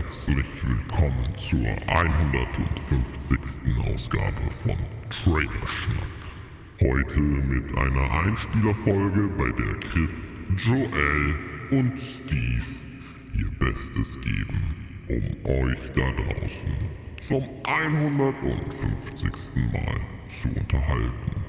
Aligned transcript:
herzlich 0.00 0.46
willkommen 0.62 1.24
zur 1.36 1.66
150. 1.88 3.48
Ausgabe 3.92 4.48
von 4.62 4.76
Trailerschnack. 5.10 6.06
Heute 6.80 7.20
mit 7.20 7.76
einer 7.76 8.08
Einspielerfolge, 8.12 9.28
bei 9.36 9.50
der 9.50 9.74
Chris, 9.80 10.32
Joel 10.64 11.34
und 11.72 11.98
Steve 11.98 12.62
ihr 13.34 13.50
Bestes 13.58 14.16
geben, 14.20 14.62
um 15.08 15.64
euch 15.64 15.80
da 15.96 16.12
draußen 16.12 16.76
zum 17.16 17.42
150. 17.64 19.32
Mal 19.72 20.00
zu 20.28 20.48
unterhalten. 20.60 21.42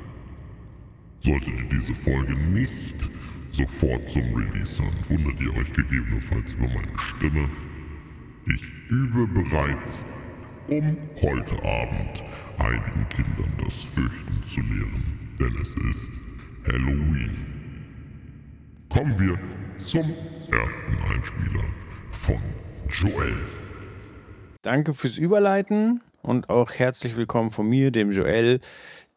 Solltet 1.20 1.50
ihr 1.50 1.80
diese 1.80 1.94
Folge 1.94 2.34
nicht 2.34 3.10
sofort 3.52 4.10
zum 4.10 4.34
Release 4.34 4.82
hören, 4.82 4.98
wundert 5.08 5.40
ihr 5.40 5.56
euch 5.56 5.72
gegebenenfalls 5.72 6.52
über 6.54 6.68
meine 6.68 6.98
Stimme. 6.98 7.48
Ich 8.52 8.64
übe 8.90 9.28
bereits, 9.28 10.04
um 10.70 10.98
heute 11.22 11.54
Abend 11.64 12.24
einigen 12.58 13.08
Kindern 13.10 13.54
das 13.64 13.76
Fürchten 13.76 14.44
zu 14.52 14.62
lehren, 14.62 15.38
denn 15.40 15.56
es 15.62 15.76
ist 15.76 16.12
Halloween. 16.66 17.30
Kommen 18.90 19.20
wir 19.20 19.38
zum 19.84 20.12
ersten 20.52 20.98
Einspieler 21.12 21.64
von 22.12 22.38
Joel. 22.90 23.36
Danke 24.64 24.96
fürs 24.96 25.20
Überleiten 25.20 26.02
und 26.24 26.50
auch 26.50 26.72
herzlich 26.72 27.16
willkommen 27.16 27.52
von 27.52 27.70
mir, 27.70 27.92
dem 27.92 28.10
Joel, 28.10 28.62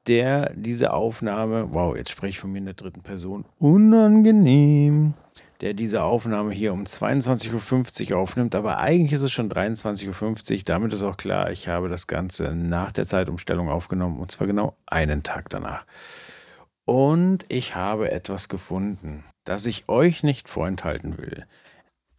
der 0.09 0.53
diese 0.57 0.92
Aufnahme, 0.92 1.69
wow, 1.70 1.97
jetzt 1.97 2.11
spreche 2.11 2.31
ich 2.33 2.39
von 2.39 2.53
mir 2.53 2.59
in 2.59 2.67
der 2.67 2.75
dritten 2.75 3.01
Person, 3.01 3.47
unangenehm, 3.59 5.14
der 5.63 5.75
diese 5.75 6.03
Aufnahme 6.03 6.53
hier 6.53 6.73
um 6.73 6.83
22.50 6.83 8.13
Uhr 8.13 8.19
aufnimmt, 8.19 8.57
aber 8.57 8.79
eigentlich 8.79 9.13
ist 9.13 9.23
es 9.23 9.33
schon 9.33 9.49
23.50 9.49 10.57
Uhr, 10.57 10.63
damit 10.65 10.93
ist 10.93 11.05
auch 11.05 11.17
klar, 11.17 11.51
ich 11.53 11.69
habe 11.69 11.89
das 11.89 12.09
Ganze 12.09 12.55
nach 12.55 12.91
der 12.91 13.07
Zeitumstellung 13.07 13.69
aufgenommen 13.69 14.19
und 14.19 14.33
zwar 14.33 14.49
genau 14.49 14.77
einen 14.87 15.23
Tag 15.23 15.49
danach. 15.51 15.87
Und 16.85 17.47
ich 17.49 17.77
habe 17.77 18.11
etwas 18.11 18.49
gefunden, 18.49 19.23
das 19.45 19.67
ich 19.67 19.89
euch 19.89 20.25
nicht 20.25 20.49
vorenthalten 20.49 21.17
will. 21.17 21.47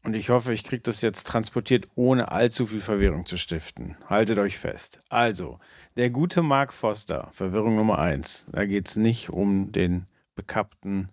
Und 0.05 0.15
ich 0.15 0.29
hoffe, 0.29 0.53
ich 0.53 0.63
kriege 0.63 0.81
das 0.81 1.01
jetzt 1.01 1.27
transportiert, 1.27 1.87
ohne 1.95 2.31
allzu 2.31 2.65
viel 2.65 2.81
Verwirrung 2.81 3.25
zu 3.25 3.37
stiften. 3.37 3.97
Haltet 4.09 4.37
euch 4.37 4.57
fest. 4.57 4.99
Also, 5.09 5.59
der 5.97 6.09
gute 6.09 6.41
Mark 6.41 6.73
Foster, 6.73 7.27
Verwirrung 7.31 7.75
Nummer 7.75 7.99
1. 7.99 8.47
Da 8.51 8.65
geht 8.65 8.87
es 8.87 8.95
nicht 8.95 9.29
um 9.29 9.71
den 9.71 10.05
bekappten 10.35 11.09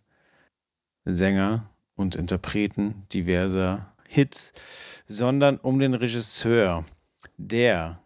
Sänger 1.05 1.70
und 2.01 2.17
Interpreten 2.17 3.07
diverser 3.13 3.95
Hits, 4.09 4.53
sondern 5.07 5.59
um 5.59 5.79
den 5.79 5.95
Regisseur, 5.95 6.85
der 7.37 8.03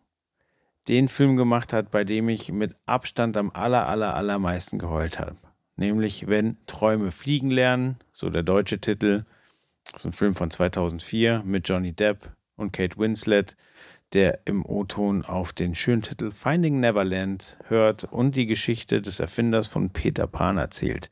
den 0.88 1.08
Film 1.08 1.36
gemacht 1.36 1.72
hat, 1.72 1.90
bei 1.90 2.04
dem 2.04 2.28
ich 2.28 2.52
mit 2.52 2.76
Abstand 2.84 3.36
am 3.36 3.50
aller, 3.54 3.88
aller, 3.88 4.14
allermeisten 4.14 4.78
geheult 4.78 5.18
habe. 5.18 5.36
Nämlich 5.76 6.26
Wenn 6.26 6.58
Träume 6.66 7.10
fliegen 7.10 7.50
lernen, 7.50 7.96
so 8.12 8.28
der 8.28 8.42
deutsche 8.42 8.80
Titel, 8.80 9.24
das 9.84 10.02
ist 10.02 10.06
ein 10.06 10.12
Film 10.12 10.34
von 10.34 10.50
2004 10.50 11.42
mit 11.44 11.68
Johnny 11.68 11.92
Depp 11.92 12.30
und 12.56 12.72
Kate 12.72 12.98
Winslet, 12.98 13.56
der 14.12 14.40
im 14.44 14.64
O-Ton 14.64 15.24
auf 15.24 15.52
den 15.52 15.74
schönen 15.74 16.02
Titel 16.02 16.30
Finding 16.30 16.80
Neverland 16.80 17.58
hört 17.68 18.04
und 18.04 18.36
die 18.36 18.46
Geschichte 18.46 19.02
des 19.02 19.20
Erfinders 19.20 19.66
von 19.66 19.90
Peter 19.90 20.26
Pan 20.26 20.58
erzählt. 20.58 21.10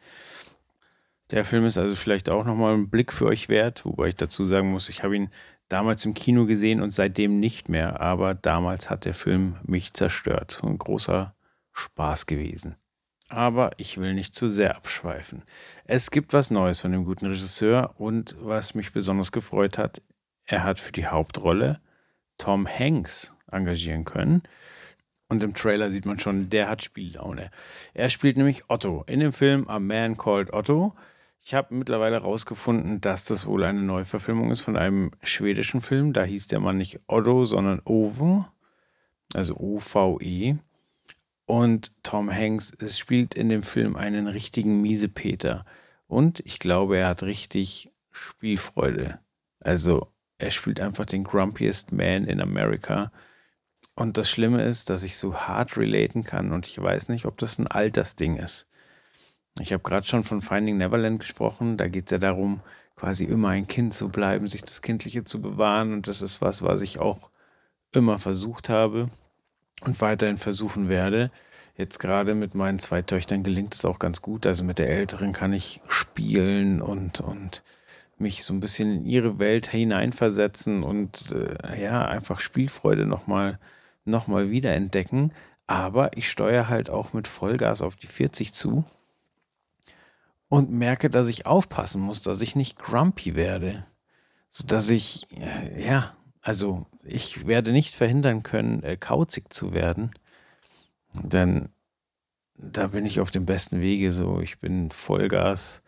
Der 1.33 1.45
Film 1.45 1.65
ist 1.65 1.79
also 1.79 1.95
vielleicht 1.95 2.29
auch 2.31 2.45
nochmal 2.45 2.75
ein 2.75 2.91
Blick 2.91 3.13
für 3.13 3.27
euch 3.27 3.49
wert, 3.49 3.85
wobei 3.85 4.09
ich 4.09 4.17
dazu 4.17 4.45
sagen 4.45 4.71
muss, 4.71 4.89
ich 4.89 5.03
habe 5.03 5.17
ihn 5.17 5.31
damals 5.69 6.05
im 6.05 6.15
Kino 6.15 6.47
gesehen 6.47 6.81
und 6.81 6.93
seitdem 6.93 7.41
nicht 7.41 7.69
mehr, 7.69 8.01
aber 8.01 8.35
damals 8.35 8.91
hat 8.91 9.07
der 9.07 9.15
Film 9.15 9.57
mich 9.65 9.95
zerstört. 9.95 10.61
Ein 10.63 10.79
großer 10.79 11.35
Spaß 11.73 12.27
gewesen 12.27 12.77
aber 13.33 13.71
ich 13.79 13.99
will 13.99 14.15
nicht 14.15 14.35
zu 14.35 14.49
sehr 14.49 14.77
abschweifen. 14.77 15.43
Es 15.85 16.11
gibt 16.11 16.35
was 16.35 16.51
Neues 16.51 16.81
von 16.81 16.93
dem 16.93 17.05
guten 17.05 17.27
Regisseur 17.27 17.95
und 17.99 18.37
was 18.39 18.75
mich 18.75 18.93
besonders 18.93 19.33
gefreut 19.33 19.79
hat, 19.79 20.03
er 20.45 20.65
hat 20.65 20.79
für 20.79 20.93
die 20.93 21.07
Hauptrolle 21.07 21.81
Tom 22.37 22.69
Hanks 22.69 23.35
engagieren 23.51 24.05
können. 24.05 24.43
Und 25.29 25.43
im 25.43 25.55
Trailer 25.55 25.91
sieht 25.91 26.05
man 26.05 26.19
schon, 26.19 26.51
der 26.51 26.69
hat 26.69 26.85
Spiellaune. 26.85 27.51
Er 27.95 28.11
spielt 28.11 28.37
nämlich 28.37 28.69
Otto 28.69 29.03
in 29.07 29.21
dem 29.21 29.33
Film 29.33 29.67
A 29.69 29.79
Man 29.79 30.19
Called 30.19 30.53
Otto. 30.53 30.95
Ich 31.45 31.55
habe 31.55 31.75
mittlerweile 31.75 32.17
herausgefunden, 32.17 33.01
dass 33.01 33.25
das 33.25 33.47
wohl 33.47 33.65
eine 33.65 33.83
Neuverfilmung 33.83 34.53
ist 34.53 34.61
von 34.61 34.77
einem 34.77 35.11
schwedischen 35.25 35.81
Film. 35.81 36.13
Da 36.13 36.23
hieß 36.23 36.47
der 36.47 36.61
Mann 36.61 36.79
nicht 36.79 37.01
Otto, 37.09 37.45
sondern 37.45 37.83
Ove, 37.85 38.47
also 39.35 39.57
O-V-E. 39.57 40.57
Und 41.45 41.93
Tom 42.05 42.31
Hanks 42.31 42.73
spielt 42.97 43.35
in 43.35 43.49
dem 43.49 43.65
Film 43.65 43.97
einen 43.97 44.29
richtigen 44.29 44.81
Miesepeter. 44.81 45.65
Und 46.07 46.41
ich 46.47 46.61
glaube, 46.61 46.99
er 46.99 47.09
hat 47.09 47.25
richtig 47.25 47.91
Spielfreude. 48.13 49.19
Also 49.59 50.13
er 50.39 50.53
spielt 50.53 50.81
einfach 50.81 51.07
den 51.07 51.25
grumpiest 51.25 51.93
man 51.93 52.25
in 52.25 52.41
America. 52.41 53.11
Und 53.97 54.17
das 54.17 54.31
Schlimme 54.31 54.63
ist, 54.63 54.91
dass 54.91 55.03
ich 55.03 55.19
so 55.19 55.35
hart 55.35 55.77
relaten 55.77 56.23
kann 56.23 56.53
und 56.53 56.69
ich 56.69 56.81
weiß 56.81 57.09
nicht, 57.09 57.27
ob 57.27 57.37
das 57.39 57.59
ein 57.59 57.67
Altersding 57.67 58.37
ist. 58.37 58.69
Ich 59.61 59.73
habe 59.73 59.83
gerade 59.83 60.07
schon 60.07 60.25
von 60.25 60.41
Finding 60.41 60.79
Neverland 60.79 61.21
gesprochen. 61.21 61.77
Da 61.77 61.89
geht 61.89 62.07
es 62.07 62.11
ja 62.11 62.19
darum, 62.19 62.61
quasi 62.97 63.25
immer 63.25 63.51
ein 63.51 63.67
Kind 63.67 63.95
zu 63.95 64.09
bleiben, 64.09 64.49
sich 64.49 64.63
das 64.63 64.83
Kindliche 64.83 65.25
zu 65.25 65.43
bewahren. 65.43 65.93
Und 65.93 66.09
das 66.09 66.23
ist 66.23 66.41
was, 66.41 66.63
was 66.63 66.83
ich 66.83 66.99
auch 66.99 67.31
immer 67.93 68.19
versucht 68.19 68.69
habe 68.69 69.09
und 69.85 70.01
weiterhin 70.01 70.39
versuchen 70.39 70.89
werde. 70.89 71.31
Jetzt 71.77 71.99
gerade 71.99 72.35
mit 72.35 72.55
meinen 72.55 72.79
zwei 72.79 73.03
Töchtern 73.03 73.43
gelingt 73.43 73.75
es 73.75 73.85
auch 73.85 73.99
ganz 73.99 74.23
gut. 74.23 74.47
Also 74.47 74.65
mit 74.65 74.79
der 74.79 74.91
Älteren 74.91 75.33
kann 75.33 75.53
ich 75.53 75.81
spielen 75.89 76.81
und, 76.81 77.21
und 77.21 77.63
mich 78.19 78.45
so 78.45 78.55
ein 78.55 78.61
bisschen 78.61 78.93
in 78.93 79.05
ihre 79.05 79.39
Welt 79.39 79.69
hineinversetzen 79.69 80.83
und 80.83 81.33
äh, 81.33 81.83
ja, 81.83 82.07
einfach 82.07 82.41
Spielfreude 82.41 83.07
nochmal 83.07 83.59
noch 84.05 84.27
mal 84.27 84.51
wieder 84.51 84.73
entdecken. 84.73 85.33
Aber 85.67 86.17
ich 86.17 86.29
steuere 86.29 86.69
halt 86.69 86.91
auch 86.91 87.13
mit 87.13 87.29
Vollgas 87.29 87.83
auf 87.83 87.97
die 87.97 88.07
40 88.07 88.53
zu 88.53 88.85
und 90.53 90.71
merke, 90.71 91.09
dass 91.09 91.29
ich 91.29 91.47
aufpassen 91.47 92.03
muss, 92.03 92.21
dass 92.21 92.43
ich 92.43 92.57
nicht 92.57 92.79
grumpy 92.79 93.35
werde. 93.35 93.87
Sodass 94.51 94.91
ich, 94.91 95.27
äh, 95.31 95.83
ja, 95.83 96.15
also 96.43 96.85
ich 97.05 97.47
werde 97.47 97.73
nicht 97.73 97.95
verhindern 97.95 98.43
können, 98.43 98.83
äh, 98.83 98.99
kauzig 98.99 99.51
zu 99.51 99.73
werden. 99.73 100.11
Denn 101.15 101.71
da 102.59 102.89
bin 102.89 103.07
ich 103.07 103.19
auf 103.19 103.31
dem 103.31 103.47
besten 103.47 103.81
Wege 103.81 104.13
so. 104.13 104.41
Ich 104.41 104.59
bin 104.59 104.91
Vollgas, 104.91 105.81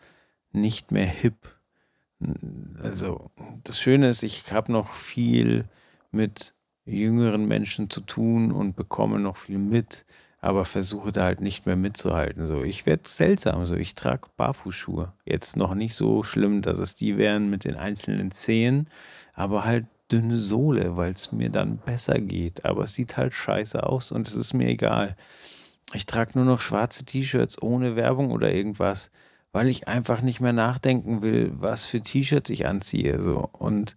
nicht 0.51 0.91
mehr 0.91 1.05
hip. 1.05 1.59
Also 2.81 3.29
das 3.63 3.79
Schöne 3.79 4.09
ist, 4.09 4.23
ich 4.23 4.51
habe 4.51 4.71
noch 4.71 4.93
viel 4.93 5.65
mit 6.09 6.55
jüngeren 6.85 7.45
Menschen 7.47 7.91
zu 7.91 8.01
tun 8.01 8.51
und 8.51 8.75
bekomme 8.75 9.19
noch 9.19 9.37
viel 9.37 9.59
mit, 9.59 10.07
aber 10.45 10.63
versuche 10.63 11.11
da 11.11 11.23
halt 11.23 11.41
nicht 11.41 11.65
mehr 11.65 11.75
mitzuhalten. 11.75 12.45
So, 12.45 12.61
ich 12.61 12.85
werde 12.85 13.09
seltsam. 13.09 13.65
So, 13.65 13.73
ich 13.73 13.95
trage 13.95 14.27
Barfußschuhe. 14.37 15.11
Jetzt 15.25 15.57
noch 15.57 15.73
nicht 15.73 15.95
so 15.95 16.21
schlimm, 16.21 16.61
dass 16.61 16.77
es 16.77 16.93
die 16.93 17.17
wären 17.17 17.49
mit 17.49 17.63
den 17.63 17.73
einzelnen 17.73 18.29
Zehen, 18.29 18.87
aber 19.33 19.65
halt 19.65 19.87
dünne 20.11 20.37
Sohle, 20.37 20.97
weil 20.97 21.13
es 21.13 21.31
mir 21.31 21.49
dann 21.49 21.79
besser 21.79 22.19
geht. 22.19 22.63
Aber 22.63 22.83
es 22.83 22.93
sieht 22.93 23.17
halt 23.17 23.33
scheiße 23.33 23.81
aus 23.81 24.11
und 24.11 24.27
es 24.27 24.35
ist 24.35 24.53
mir 24.53 24.67
egal. 24.67 25.15
Ich 25.93 26.05
trage 26.05 26.33
nur 26.35 26.45
noch 26.45 26.61
schwarze 26.61 27.05
T-Shirts 27.05 27.59
ohne 27.59 27.95
Werbung 27.95 28.29
oder 28.29 28.53
irgendwas, 28.53 29.09
weil 29.51 29.67
ich 29.67 29.87
einfach 29.87 30.21
nicht 30.21 30.41
mehr 30.41 30.53
nachdenken 30.53 31.23
will, 31.23 31.53
was 31.55 31.87
für 31.87 32.01
T-Shirts 32.01 32.51
ich 32.51 32.67
anziehe. 32.67 33.19
So. 33.19 33.49
Und 33.51 33.95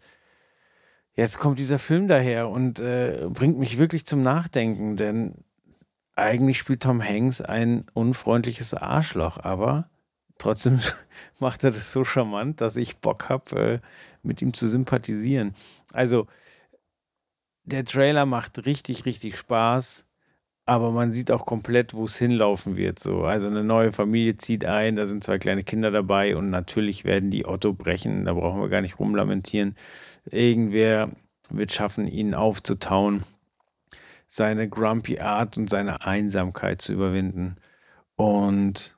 jetzt 1.12 1.38
kommt 1.38 1.58
dieser 1.58 1.78
Film 1.78 2.08
daher 2.08 2.48
und 2.48 2.80
äh, 2.80 3.26
bringt 3.28 3.58
mich 3.58 3.76
wirklich 3.76 4.06
zum 4.06 4.22
Nachdenken, 4.22 4.96
denn 4.96 5.44
eigentlich 6.18 6.58
spielt 6.58 6.82
Tom 6.82 7.02
Hanks 7.02 7.40
ein 7.40 7.84
unfreundliches 7.94 8.74
Arschloch, 8.74 9.38
aber 9.38 9.88
trotzdem 10.38 10.80
macht 11.38 11.64
er 11.64 11.70
das 11.70 11.92
so 11.92 12.04
charmant, 12.04 12.60
dass 12.60 12.76
ich 12.76 12.98
Bock 12.98 13.28
habe, 13.28 13.60
äh, 13.60 13.78
mit 14.22 14.42
ihm 14.42 14.52
zu 14.52 14.68
sympathisieren. 14.68 15.54
Also, 15.92 16.26
der 17.64 17.84
Trailer 17.84 18.26
macht 18.26 18.66
richtig, 18.66 19.04
richtig 19.04 19.36
Spaß, 19.36 20.06
aber 20.64 20.90
man 20.90 21.12
sieht 21.12 21.30
auch 21.30 21.46
komplett, 21.46 21.94
wo 21.94 22.04
es 22.04 22.16
hinlaufen 22.16 22.76
wird. 22.76 22.98
So. 22.98 23.24
Also 23.24 23.46
eine 23.46 23.62
neue 23.62 23.92
Familie 23.92 24.36
zieht 24.36 24.64
ein, 24.64 24.96
da 24.96 25.06
sind 25.06 25.22
zwei 25.22 25.38
kleine 25.38 25.64
Kinder 25.64 25.90
dabei 25.90 26.36
und 26.36 26.50
natürlich 26.50 27.04
werden 27.04 27.30
die 27.30 27.46
Otto 27.46 27.74
brechen, 27.74 28.24
da 28.24 28.34
brauchen 28.34 28.60
wir 28.60 28.68
gar 28.68 28.80
nicht 28.80 28.98
rumlamentieren. 28.98 29.76
Irgendwer 30.30 31.10
wird 31.50 31.72
schaffen, 31.72 32.06
ihn 32.06 32.34
aufzutauen, 32.34 33.22
seine 34.28 34.68
grumpy 34.68 35.18
Art 35.18 35.56
und 35.56 35.68
seine 35.68 36.06
Einsamkeit 36.06 36.80
zu 36.80 36.92
überwinden. 36.92 37.56
Und 38.14 38.96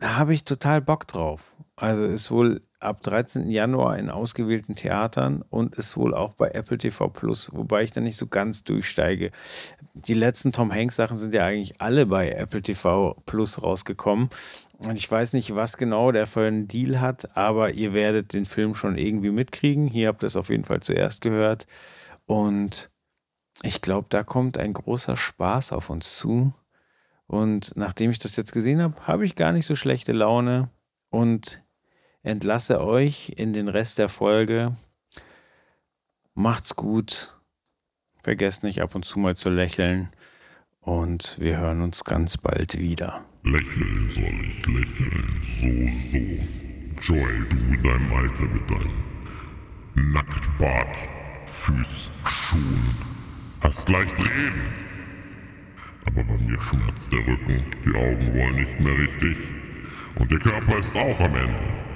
da 0.00 0.16
habe 0.16 0.34
ich 0.34 0.44
total 0.44 0.80
Bock 0.80 1.06
drauf. 1.06 1.54
Also 1.76 2.04
ist 2.04 2.30
wohl 2.30 2.62
ab 2.80 3.02
13. 3.02 3.50
Januar 3.50 3.98
in 3.98 4.10
ausgewählten 4.10 4.76
Theatern 4.76 5.44
und 5.50 5.74
ist 5.74 5.96
wohl 5.96 6.14
auch 6.14 6.34
bei 6.34 6.50
Apple 6.50 6.78
TV 6.78 7.08
Plus, 7.08 7.50
wobei 7.52 7.82
ich 7.82 7.92
da 7.92 8.00
nicht 8.00 8.16
so 8.16 8.26
ganz 8.26 8.62
durchsteige. 8.62 9.32
Die 9.94 10.14
letzten 10.14 10.52
Tom 10.52 10.72
Hanks 10.72 10.96
Sachen 10.96 11.18
sind 11.18 11.34
ja 11.34 11.44
eigentlich 11.44 11.80
alle 11.80 12.06
bei 12.06 12.30
Apple 12.30 12.62
TV 12.62 13.20
Plus 13.26 13.62
rausgekommen. 13.62 14.30
Und 14.78 14.96
ich 14.96 15.10
weiß 15.10 15.32
nicht, 15.32 15.54
was 15.56 15.76
genau 15.76 16.12
der 16.12 16.28
für 16.28 16.46
einen 16.46 16.68
Deal 16.68 17.00
hat, 17.00 17.36
aber 17.36 17.72
ihr 17.72 17.92
werdet 17.94 18.32
den 18.32 18.46
Film 18.46 18.76
schon 18.76 18.96
irgendwie 18.96 19.30
mitkriegen. 19.30 19.88
Hier 19.88 20.08
habt 20.08 20.22
ihr 20.22 20.28
es 20.28 20.36
auf 20.36 20.50
jeden 20.50 20.64
Fall 20.64 20.80
zuerst 20.80 21.20
gehört. 21.20 21.66
Und 22.26 22.90
ich 23.62 23.80
glaube, 23.80 24.06
da 24.10 24.22
kommt 24.22 24.56
ein 24.58 24.72
großer 24.72 25.16
Spaß 25.16 25.72
auf 25.72 25.90
uns 25.90 26.16
zu. 26.16 26.52
Und 27.26 27.72
nachdem 27.76 28.10
ich 28.10 28.18
das 28.18 28.36
jetzt 28.36 28.52
gesehen 28.52 28.80
habe, 28.80 29.06
habe 29.06 29.24
ich 29.24 29.36
gar 29.36 29.52
nicht 29.52 29.66
so 29.66 29.76
schlechte 29.76 30.12
Laune 30.12 30.70
und 31.10 31.62
entlasse 32.22 32.80
euch 32.80 33.34
in 33.36 33.52
den 33.52 33.68
Rest 33.68 33.98
der 33.98 34.08
Folge. 34.08 34.74
Macht's 36.34 36.76
gut. 36.76 37.36
Vergesst 38.22 38.62
nicht 38.62 38.80
ab 38.80 38.94
und 38.94 39.04
zu 39.04 39.18
mal 39.18 39.36
zu 39.36 39.50
lächeln. 39.50 40.08
Und 40.80 41.36
wir 41.38 41.58
hören 41.58 41.82
uns 41.82 42.04
ganz 42.04 42.36
bald 42.36 42.78
wieder. 42.78 43.24
Lächeln 43.42 44.10
soll 44.10 44.46
ich 44.46 44.66
lächeln, 44.66 45.42
so, 45.42 46.18
so. 46.18 47.14
Joy, 47.14 47.48
du 47.48 47.56
in 47.56 47.82
deinem 47.82 48.12
Alter 48.12 48.42
mit 48.42 48.70
deinem 48.70 50.12
Nacktbart, 50.12 50.96
Füß, 51.46 52.10
Schuhen. 52.24 53.17
Hast 53.60 53.88
leicht 53.88 54.16
reden. 54.18 54.62
Aber 56.06 56.24
bei 56.24 56.38
mir 56.38 56.60
schmerzt 56.60 57.12
der 57.12 57.26
Rücken, 57.26 57.64
die 57.84 57.96
Augen 57.96 58.34
wollen 58.34 58.54
nicht 58.56 58.80
mehr 58.80 58.96
richtig. 58.96 59.36
Und 60.14 60.30
der 60.30 60.38
Körper 60.38 60.78
ist 60.78 60.94
auch 60.94 61.20
am 61.20 61.34
Ende. 61.34 61.88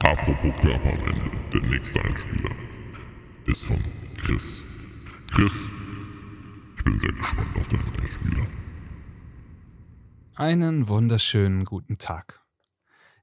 Apropos 0.00 0.60
Körper 0.60 0.92
am 0.92 1.04
Ende, 1.08 1.30
der 1.52 1.60
nächste 1.62 2.00
Einspieler 2.02 2.50
ist 3.46 3.62
von 3.62 3.82
Chris. 4.16 4.62
Chris, 5.30 5.52
ich 6.76 6.84
bin 6.84 6.98
sehr 6.98 7.12
gespannt 7.12 7.56
auf 7.56 7.68
deinen 7.68 8.00
Einspieler. 8.00 8.46
Einen 10.34 10.88
wunderschönen 10.88 11.64
guten 11.64 11.98
Tag. 11.98 12.42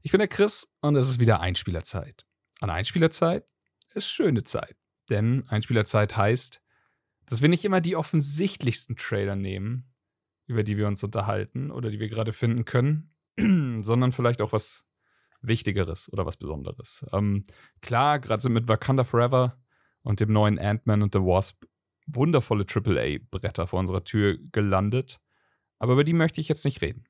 Ich 0.02 0.12
bin 0.12 0.20
der 0.20 0.28
Chris 0.28 0.68
und 0.82 0.96
es 0.96 1.10
ist 1.10 1.20
wieder 1.20 1.42
Einspielerzeit. 1.42 2.26
An 2.60 2.70
Einspielerzeit 2.70 3.46
ist 3.94 4.10
schöne 4.10 4.44
Zeit. 4.44 4.78
Denn 5.10 5.44
Einspielerzeit 5.50 6.16
heißt, 6.16 6.61
dass 7.32 7.42
wir 7.42 7.48
nicht 7.48 7.64
immer 7.64 7.80
die 7.80 7.96
offensichtlichsten 7.96 8.98
Trailer 8.98 9.38
nehmen, 9.38 9.86
über 10.48 10.64
die 10.64 10.76
wir 10.76 10.86
uns 10.86 11.02
unterhalten 11.02 11.72
oder 11.72 11.90
die 11.90 12.02
wir 12.02 12.10
gerade 12.10 12.34
finden 12.34 12.66
können, 12.66 13.16
sondern 13.84 14.12
vielleicht 14.12 14.42
auch 14.42 14.52
was 14.52 14.86
Wichtigeres 15.42 16.12
oder 16.12 16.26
was 16.26 16.36
Besonderes. 16.36 17.06
Ähm, 17.14 17.46
klar, 17.82 18.20
gerade 18.20 18.42
sind 18.42 18.52
mit 18.52 18.68
Wakanda 18.68 19.06
Forever 19.06 19.58
und 20.02 20.20
dem 20.20 20.34
neuen 20.34 20.60
Ant-Man 20.60 21.04
und 21.04 21.14
the 21.14 21.22
Wasp 21.22 21.64
wundervolle 22.06 22.66
AAA-Bretter 22.66 23.66
vor 23.66 23.80
unserer 23.80 24.04
Tür 24.04 24.38
gelandet. 24.52 25.22
Aber 25.80 25.94
über 25.94 26.04
die 26.04 26.12
möchte 26.12 26.42
ich 26.42 26.50
jetzt 26.50 26.66
nicht 26.66 26.82
reden. 26.82 27.06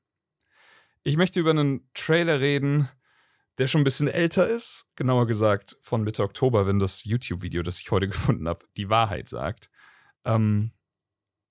Ich 1.02 1.16
möchte 1.16 1.40
über 1.40 1.50
einen 1.50 1.90
Trailer 1.94 2.38
reden, 2.38 2.88
der 3.58 3.66
schon 3.66 3.80
ein 3.80 3.84
bisschen 3.84 4.06
älter 4.06 4.46
ist. 4.46 4.86
Genauer 4.94 5.26
gesagt 5.26 5.76
von 5.80 6.04
Mitte 6.04 6.22
Oktober, 6.22 6.64
wenn 6.64 6.78
das 6.78 7.02
YouTube-Video, 7.02 7.64
das 7.64 7.80
ich 7.80 7.90
heute 7.90 8.06
gefunden 8.08 8.46
habe, 8.46 8.64
die 8.76 8.88
Wahrheit 8.88 9.28
sagt. 9.28 9.68
Ähm, 10.24 10.72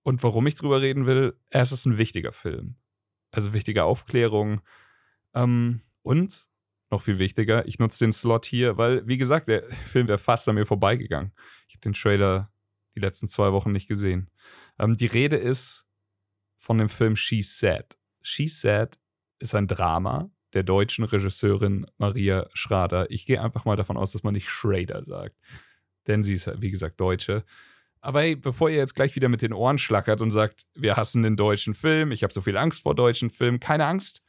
und 0.03 0.23
warum 0.23 0.47
ich 0.47 0.55
drüber 0.55 0.81
reden 0.81 1.05
will, 1.05 1.37
es 1.49 1.71
ist 1.71 1.85
ein 1.85 1.97
wichtiger 1.97 2.31
Film. 2.31 2.75
Also 3.31 3.53
wichtige 3.53 3.83
Aufklärung. 3.83 4.61
Ähm, 5.33 5.81
und 6.01 6.49
noch 6.89 7.01
viel 7.01 7.19
wichtiger, 7.19 7.65
ich 7.67 7.79
nutze 7.79 8.03
den 8.03 8.11
Slot 8.11 8.45
hier, 8.45 8.77
weil, 8.77 9.07
wie 9.07 9.17
gesagt, 9.17 9.47
der 9.47 9.69
Film 9.69 10.07
wäre 10.07 10.17
fast 10.17 10.47
an 10.49 10.55
mir 10.55 10.65
vorbeigegangen. 10.65 11.31
Ich 11.67 11.75
habe 11.75 11.81
den 11.81 11.93
Trailer 11.93 12.51
die 12.95 12.99
letzten 12.99 13.27
zwei 13.27 13.53
Wochen 13.53 13.71
nicht 13.71 13.87
gesehen. 13.87 14.29
Ähm, 14.77 14.97
die 14.97 15.05
Rede 15.05 15.37
ist 15.37 15.85
von 16.57 16.77
dem 16.77 16.89
Film 16.89 17.15
She 17.15 17.41
Said. 17.41 17.97
She 18.21 18.47
Said 18.47 18.99
ist 19.39 19.55
ein 19.55 19.67
Drama 19.67 20.29
der 20.53 20.63
deutschen 20.63 21.05
Regisseurin 21.05 21.87
Maria 21.97 22.49
Schrader. 22.53 23.09
Ich 23.09 23.25
gehe 23.25 23.41
einfach 23.41 23.65
mal 23.65 23.77
davon 23.77 23.97
aus, 23.97 24.11
dass 24.11 24.23
man 24.23 24.33
nicht 24.33 24.49
Schrader 24.49 25.03
sagt. 25.05 25.37
Denn 26.07 26.23
sie 26.23 26.33
ist, 26.33 26.51
wie 26.61 26.71
gesagt, 26.71 26.99
Deutsche. 26.99 27.45
Aber 28.01 28.21
hey, 28.21 28.35
bevor 28.35 28.69
ihr 28.69 28.77
jetzt 28.77 28.95
gleich 28.95 29.15
wieder 29.15 29.29
mit 29.29 29.43
den 29.43 29.53
Ohren 29.53 29.77
schlackert 29.77 30.21
und 30.21 30.31
sagt, 30.31 30.65
wir 30.73 30.97
hassen 30.97 31.21
den 31.21 31.35
deutschen 31.35 31.75
Film, 31.75 32.11
ich 32.11 32.23
habe 32.23 32.33
so 32.33 32.41
viel 32.41 32.57
Angst 32.57 32.81
vor 32.81 32.95
deutschen 32.95 33.29
Filmen, 33.29 33.59
keine 33.59 33.85
Angst. 33.85 34.23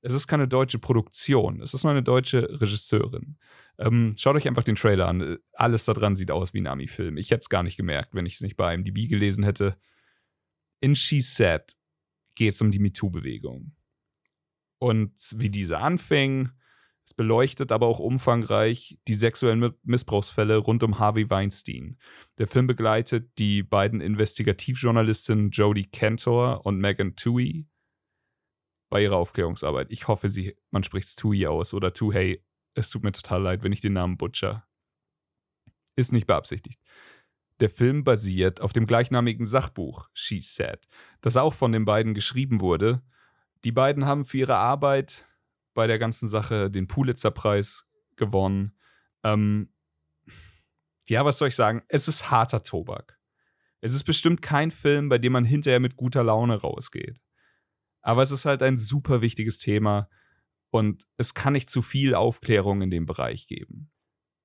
Es 0.00 0.14
ist 0.14 0.26
keine 0.26 0.48
deutsche 0.48 0.78
Produktion. 0.78 1.60
Es 1.60 1.74
ist 1.74 1.84
nur 1.84 1.90
eine 1.90 2.02
deutsche 2.02 2.60
Regisseurin. 2.60 3.36
Ähm, 3.78 4.14
schaut 4.16 4.36
euch 4.36 4.48
einfach 4.48 4.62
den 4.62 4.76
Trailer 4.76 5.08
an. 5.08 5.36
Alles 5.52 5.84
daran 5.84 6.16
sieht 6.16 6.30
aus 6.30 6.54
wie 6.54 6.60
ein 6.62 6.66
Ami-Film. 6.66 7.18
Ich 7.18 7.30
hätte 7.30 7.40
es 7.40 7.50
gar 7.50 7.62
nicht 7.62 7.76
gemerkt, 7.76 8.14
wenn 8.14 8.24
ich 8.24 8.34
es 8.34 8.40
nicht 8.40 8.56
bei 8.56 8.74
IMDb 8.74 9.08
gelesen 9.08 9.44
hätte. 9.44 9.76
In 10.80 10.96
She 10.96 11.20
Said 11.20 11.76
geht 12.34 12.54
es 12.54 12.62
um 12.62 12.70
die 12.70 12.78
MeToo-Bewegung. 12.78 13.72
Und 14.78 15.12
wie 15.36 15.50
diese 15.50 15.78
anfing, 15.78 16.50
es 17.10 17.14
beleuchtet 17.14 17.72
aber 17.72 17.88
auch 17.88 17.98
umfangreich 17.98 19.00
die 19.08 19.14
sexuellen 19.14 19.74
Missbrauchsfälle 19.82 20.58
rund 20.58 20.84
um 20.84 21.00
Harvey 21.00 21.28
Weinstein. 21.28 21.98
Der 22.38 22.46
Film 22.46 22.68
begleitet 22.68 23.36
die 23.36 23.64
beiden 23.64 24.00
Investigativjournalistinnen 24.00 25.50
Jodie 25.50 25.90
Cantor 25.90 26.64
und 26.64 26.78
Megan 26.78 27.16
Toohey 27.16 27.66
bei 28.90 29.02
ihrer 29.02 29.16
Aufklärungsarbeit. 29.16 29.88
Ich 29.90 30.06
hoffe, 30.06 30.28
sie, 30.28 30.56
man 30.70 30.84
spricht 30.84 31.08
es 31.08 31.16
Tui 31.16 31.48
aus 31.48 31.74
oder 31.74 31.92
Tuhei. 31.92 32.44
Es 32.74 32.90
tut 32.90 33.02
mir 33.02 33.10
total 33.10 33.42
leid, 33.42 33.64
wenn 33.64 33.72
ich 33.72 33.80
den 33.80 33.94
Namen 33.94 34.16
butcher. 34.16 34.64
Ist 35.96 36.12
nicht 36.12 36.28
beabsichtigt. 36.28 36.80
Der 37.58 37.70
Film 37.70 38.04
basiert 38.04 38.60
auf 38.60 38.72
dem 38.72 38.86
gleichnamigen 38.86 39.46
Sachbuch 39.46 40.08
She 40.14 40.40
Said, 40.42 40.86
das 41.22 41.36
auch 41.36 41.54
von 41.54 41.72
den 41.72 41.84
beiden 41.84 42.14
geschrieben 42.14 42.60
wurde. 42.60 43.02
Die 43.64 43.72
beiden 43.72 44.06
haben 44.06 44.24
für 44.24 44.38
ihre 44.38 44.56
Arbeit 44.56 45.26
bei 45.74 45.86
der 45.86 45.98
ganzen 45.98 46.28
Sache 46.28 46.70
den 46.70 46.86
Pulitzer-Preis 46.86 47.86
gewonnen. 48.16 48.76
Ähm, 49.22 49.72
ja, 51.06 51.24
was 51.24 51.38
soll 51.38 51.48
ich 51.48 51.56
sagen? 51.56 51.82
Es 51.88 52.08
ist 52.08 52.30
harter 52.30 52.62
Tobak. 52.62 53.18
Es 53.80 53.94
ist 53.94 54.04
bestimmt 54.04 54.42
kein 54.42 54.70
Film, 54.70 55.08
bei 55.08 55.18
dem 55.18 55.32
man 55.32 55.44
hinterher 55.44 55.80
mit 55.80 55.96
guter 55.96 56.22
Laune 56.22 56.60
rausgeht. 56.60 57.20
Aber 58.02 58.22
es 58.22 58.30
ist 58.30 58.44
halt 58.44 58.62
ein 58.62 58.78
super 58.78 59.20
wichtiges 59.20 59.58
Thema 59.58 60.08
und 60.70 61.04
es 61.16 61.34
kann 61.34 61.52
nicht 61.52 61.70
zu 61.70 61.82
viel 61.82 62.14
Aufklärung 62.14 62.82
in 62.82 62.90
dem 62.90 63.06
Bereich 63.06 63.46
geben. 63.46 63.90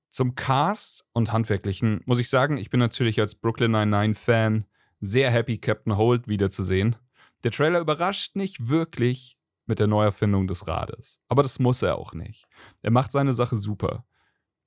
Zum 0.10 0.36
Cast 0.36 1.06
und 1.12 1.34
Handwerklichen 1.34 2.02
muss 2.06 2.20
ich 2.20 2.30
sagen, 2.30 2.58
ich 2.58 2.70
bin 2.70 2.80
natürlich 2.80 3.20
als 3.20 3.36
Brooklyn 3.36 3.76
99-Fan 3.76 4.66
sehr 5.02 5.30
happy, 5.30 5.58
Captain 5.58 5.98
Holt 5.98 6.28
wiederzusehen. 6.28 6.96
Der 7.44 7.52
Trailer 7.52 7.80
überrascht 7.80 8.36
nicht 8.36 8.70
wirklich 8.70 9.38
mit 9.66 9.80
der 9.80 9.88
Neuerfindung 9.88 10.48
des 10.48 10.68
Rades. 10.68 11.22
Aber 11.28 11.44
das 11.44 11.60
muss 11.60 11.82
er 11.82 11.98
auch 11.98 12.14
nicht. 12.14 12.48
Er 12.82 12.92
macht 12.92 13.12
seine 13.12 13.34
Sache 13.34 13.56
super. 13.56 14.06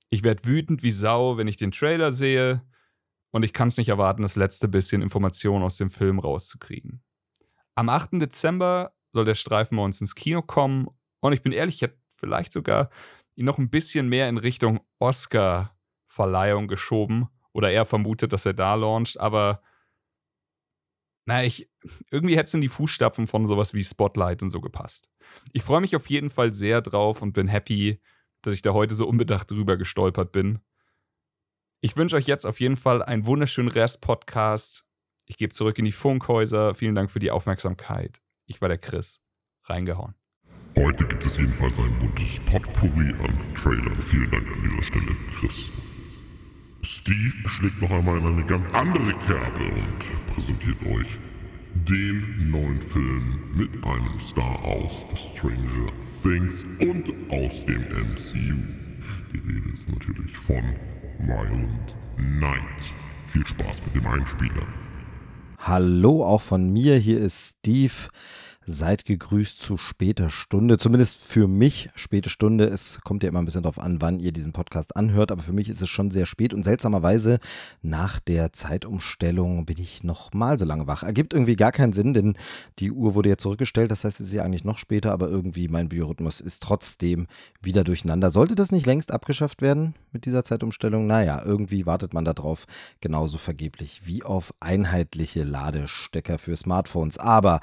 Ich 0.09 0.23
werde 0.23 0.45
wütend 0.45 0.83
wie 0.83 0.91
Sau, 0.91 1.37
wenn 1.37 1.47
ich 1.47 1.57
den 1.57 1.71
Trailer 1.71 2.11
sehe. 2.11 2.63
Und 3.31 3.45
ich 3.45 3.53
kann 3.53 3.67
es 3.67 3.77
nicht 3.77 3.89
erwarten, 3.89 4.23
das 4.23 4.35
letzte 4.35 4.67
bisschen 4.67 5.01
Information 5.01 5.61
aus 5.61 5.77
dem 5.77 5.91
Film 5.91 6.19
rauszukriegen. 6.19 7.03
Am 7.75 7.89
8. 7.89 8.13
Dezember 8.13 8.91
soll 9.13 9.25
der 9.25 9.35
Streifen 9.35 9.77
bei 9.77 9.83
uns 9.83 10.01
ins 10.01 10.15
Kino 10.15 10.41
kommen. 10.41 10.87
Und 11.19 11.33
ich 11.33 11.43
bin 11.43 11.51
ehrlich, 11.51 11.75
ich 11.75 11.81
hätte 11.83 11.99
vielleicht 12.17 12.53
sogar 12.53 12.89
ihn 13.35 13.45
noch 13.45 13.57
ein 13.57 13.69
bisschen 13.69 14.09
mehr 14.09 14.27
in 14.29 14.37
Richtung 14.37 14.79
Oscar-Verleihung 14.99 16.67
geschoben. 16.67 17.29
Oder 17.53 17.71
eher 17.71 17.85
vermutet, 17.85 18.33
dass 18.33 18.45
er 18.45 18.53
da 18.53 18.75
launcht. 18.75 19.19
Aber 19.19 19.61
naja, 21.29 21.45
ich, 21.45 21.69
irgendwie 22.09 22.35
hätte 22.35 22.47
es 22.47 22.53
in 22.55 22.61
die 22.61 22.69
Fußstapfen 22.69 23.27
von 23.27 23.45
sowas 23.45 23.75
wie 23.75 23.83
Spotlight 23.83 24.41
und 24.41 24.49
so 24.49 24.61
gepasst. 24.61 25.11
Ich 25.53 25.61
freue 25.61 25.79
mich 25.79 25.95
auf 25.95 26.07
jeden 26.07 26.31
Fall 26.31 26.55
sehr 26.55 26.81
drauf 26.81 27.21
und 27.21 27.33
bin 27.33 27.47
happy, 27.47 28.01
dass 28.41 28.55
ich 28.55 28.63
da 28.63 28.73
heute 28.73 28.95
so 28.95 29.07
unbedacht 29.07 29.51
drüber 29.51 29.77
gestolpert 29.77 30.31
bin. 30.31 30.57
Ich 31.81 31.95
wünsche 31.95 32.15
euch 32.15 32.25
jetzt 32.25 32.45
auf 32.45 32.59
jeden 32.59 32.77
Fall 32.77 33.03
einen 33.03 33.27
wunderschönen 33.27 33.69
Rest-Podcast. 33.69 34.85
Ich 35.27 35.37
gebe 35.37 35.53
zurück 35.53 35.77
in 35.77 35.85
die 35.85 35.91
Funkhäuser. 35.91 36.73
Vielen 36.73 36.95
Dank 36.95 37.11
für 37.11 37.19
die 37.19 37.29
Aufmerksamkeit. 37.29 38.21
Ich 38.47 38.59
war 38.59 38.67
der 38.67 38.79
Chris. 38.79 39.21
Reingehauen. 39.65 40.15
Heute 40.75 41.05
gibt 41.05 41.23
es 41.23 41.37
jedenfalls 41.37 41.77
ein 41.77 41.99
buntes 41.99 42.39
Potpourri 42.39 43.13
an 43.23 43.37
Trailern. 43.53 44.01
Vielen 44.01 44.31
Dank 44.31 44.47
an 44.47 44.63
dieser 44.63 44.83
Stelle, 44.83 45.15
Chris. 45.37 45.69
Steve 46.81 47.33
schlägt 47.49 47.81
noch 47.81 47.91
einmal 47.91 48.17
in 48.19 48.25
eine 48.25 48.45
ganz 48.45 48.69
andere 48.71 49.13
Kerbe 49.27 49.65
und 49.65 50.33
präsentiert 50.33 50.81
euch 50.83 51.07
den 51.73 52.49
neuen 52.49 52.81
Film 52.81 53.39
mit 53.55 53.83
einem 53.83 54.19
Star 54.19 54.63
aus 54.63 54.91
Stranger 55.35 55.91
Things 56.23 56.53
und 56.79 57.13
aus 57.31 57.65
dem 57.65 57.81
MCU. 57.81 58.57
Die 59.33 59.37
Rede 59.37 59.69
ist 59.73 59.89
natürlich 59.89 60.35
von 60.37 60.63
Violent 61.19 61.95
Night. 62.17 62.63
Viel 63.27 63.45
Spaß 63.45 63.81
mit 63.85 63.95
dem 63.95 64.07
Einspieler. 64.07 64.65
Hallo 65.57 66.23
auch 66.23 66.41
von 66.41 66.71
mir, 66.71 66.95
hier 66.95 67.19
ist 67.19 67.57
Steve. 67.59 68.07
Seid 68.65 69.05
gegrüßt 69.05 69.59
zu 69.59 69.77
später 69.77 70.29
Stunde. 70.29 70.77
Zumindest 70.77 71.25
für 71.25 71.47
mich 71.47 71.89
späte 71.95 72.29
Stunde. 72.29 72.65
Es 72.65 72.99
kommt 73.03 73.23
ja 73.23 73.29
immer 73.29 73.39
ein 73.39 73.45
bisschen 73.45 73.63
darauf 73.63 73.79
an, 73.79 73.99
wann 74.01 74.19
ihr 74.19 74.31
diesen 74.31 74.53
Podcast 74.53 74.95
anhört. 74.95 75.31
Aber 75.31 75.41
für 75.41 75.53
mich 75.53 75.69
ist 75.69 75.81
es 75.81 75.89
schon 75.89 76.11
sehr 76.11 76.27
spät 76.27 76.53
und 76.53 76.63
seltsamerweise 76.63 77.39
nach 77.81 78.19
der 78.19 78.53
Zeitumstellung 78.53 79.65
bin 79.65 79.79
ich 79.79 80.03
noch 80.03 80.33
mal 80.33 80.59
so 80.59 80.65
lange 80.65 80.85
wach. 80.85 81.01
Ergibt 81.01 81.33
irgendwie 81.33 81.55
gar 81.55 81.71
keinen 81.71 81.93
Sinn, 81.93 82.13
denn 82.13 82.37
die 82.77 82.91
Uhr 82.91 83.15
wurde 83.15 83.29
ja 83.29 83.37
zurückgestellt. 83.37 83.89
Das 83.89 84.03
heißt, 84.03 84.19
es 84.19 84.27
ist 84.27 84.33
ja 84.33 84.43
eigentlich 84.43 84.65
noch 84.65 84.77
später, 84.77 85.13
aber 85.13 85.29
irgendwie 85.29 85.67
mein 85.67 85.89
Biorhythmus 85.89 86.39
ist 86.39 86.61
trotzdem 86.61 87.27
wieder 87.61 87.83
durcheinander. 87.83 88.29
Sollte 88.29 88.55
das 88.55 88.71
nicht 88.71 88.85
längst 88.85 89.11
abgeschafft 89.11 89.63
werden 89.63 89.95
mit 90.11 90.25
dieser 90.25 90.43
Zeitumstellung? 90.43 91.07
Naja, 91.07 91.41
irgendwie 91.43 91.85
wartet 91.85 92.13
man 92.13 92.25
darauf 92.25 92.67
genauso 93.01 93.37
vergeblich 93.39 94.01
wie 94.03 94.23
auf 94.23 94.53
einheitliche 94.59 95.43
Ladestecker 95.43 96.37
für 96.37 96.55
Smartphones. 96.55 97.17
Aber 97.17 97.61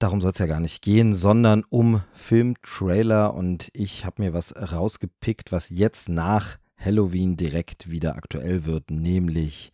darum 0.00 0.20
soll 0.20 0.32
es 0.32 0.38
ja 0.38 0.46
gar 0.46 0.60
nicht 0.60 0.82
gehen, 0.82 1.14
sondern 1.14 1.62
um 1.68 2.02
Filmtrailer 2.12 3.34
und 3.34 3.68
ich 3.72 4.04
habe 4.04 4.22
mir 4.22 4.34
was 4.34 4.54
rausgepickt, 4.56 5.52
was 5.52 5.70
jetzt 5.70 6.08
nach 6.08 6.58
Halloween 6.76 7.36
direkt 7.36 7.90
wieder 7.90 8.16
aktuell 8.16 8.64
wird, 8.64 8.90
nämlich 8.90 9.72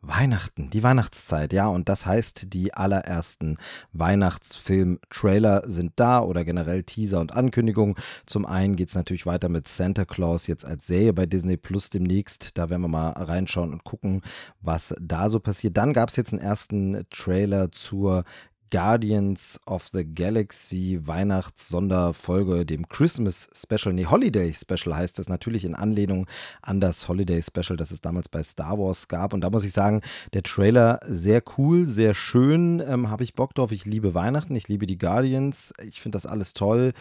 Weihnachten, 0.00 0.70
die 0.70 0.84
Weihnachtszeit, 0.84 1.52
ja, 1.52 1.66
und 1.66 1.88
das 1.88 2.06
heißt, 2.06 2.52
die 2.54 2.72
allerersten 2.72 3.56
Weihnachtsfilm-Trailer 3.92 5.68
sind 5.68 5.92
da 5.96 6.20
oder 6.20 6.44
generell 6.44 6.84
Teaser 6.84 7.20
und 7.20 7.32
Ankündigungen. 7.32 7.96
Zum 8.24 8.46
einen 8.46 8.76
geht 8.76 8.90
es 8.90 8.94
natürlich 8.94 9.26
weiter 9.26 9.48
mit 9.48 9.66
Santa 9.66 10.04
Claus 10.04 10.46
jetzt 10.46 10.64
als 10.64 10.86
Serie 10.86 11.12
bei 11.12 11.26
Disney 11.26 11.56
Plus 11.56 11.90
demnächst. 11.90 12.56
Da 12.56 12.70
werden 12.70 12.82
wir 12.82 12.88
mal 12.88 13.10
reinschauen 13.10 13.72
und 13.72 13.82
gucken, 13.82 14.22
was 14.60 14.94
da 15.00 15.28
so 15.28 15.40
passiert. 15.40 15.76
Dann 15.76 15.92
gab 15.92 16.10
es 16.10 16.16
jetzt 16.16 16.32
einen 16.32 16.42
ersten 16.42 17.04
Trailer 17.10 17.72
zur 17.72 18.22
Guardians 18.70 19.60
of 19.66 19.88
the 19.92 20.04
Galaxy 20.04 21.00
Weihnachts-Sonderfolge, 21.02 22.66
dem 22.66 22.88
Christmas 22.88 23.48
Special, 23.54 23.94
nee, 23.94 24.06
Holiday 24.06 24.52
Special 24.52 24.94
heißt 24.94 25.18
das 25.18 25.28
natürlich 25.28 25.64
in 25.64 25.74
Anlehnung 25.74 26.26
an 26.62 26.80
das 26.80 27.08
Holiday 27.08 27.42
Special, 27.42 27.76
das 27.76 27.90
es 27.90 28.00
damals 28.00 28.28
bei 28.28 28.42
Star 28.42 28.78
Wars 28.78 29.08
gab. 29.08 29.32
Und 29.32 29.42
da 29.42 29.50
muss 29.50 29.64
ich 29.64 29.72
sagen, 29.72 30.02
der 30.32 30.42
Trailer 30.42 31.00
sehr 31.04 31.42
cool, 31.56 31.86
sehr 31.86 32.14
schön, 32.14 32.82
ähm, 32.86 33.10
habe 33.10 33.24
ich 33.24 33.34
Bock 33.34 33.54
drauf. 33.54 33.72
Ich 33.72 33.84
liebe 33.84 34.14
Weihnachten, 34.14 34.56
ich 34.56 34.68
liebe 34.68 34.86
die 34.86 34.98
Guardians, 34.98 35.72
ich 35.82 36.00
finde 36.00 36.16
das 36.16 36.26
alles 36.26 36.54
toll. 36.54 36.92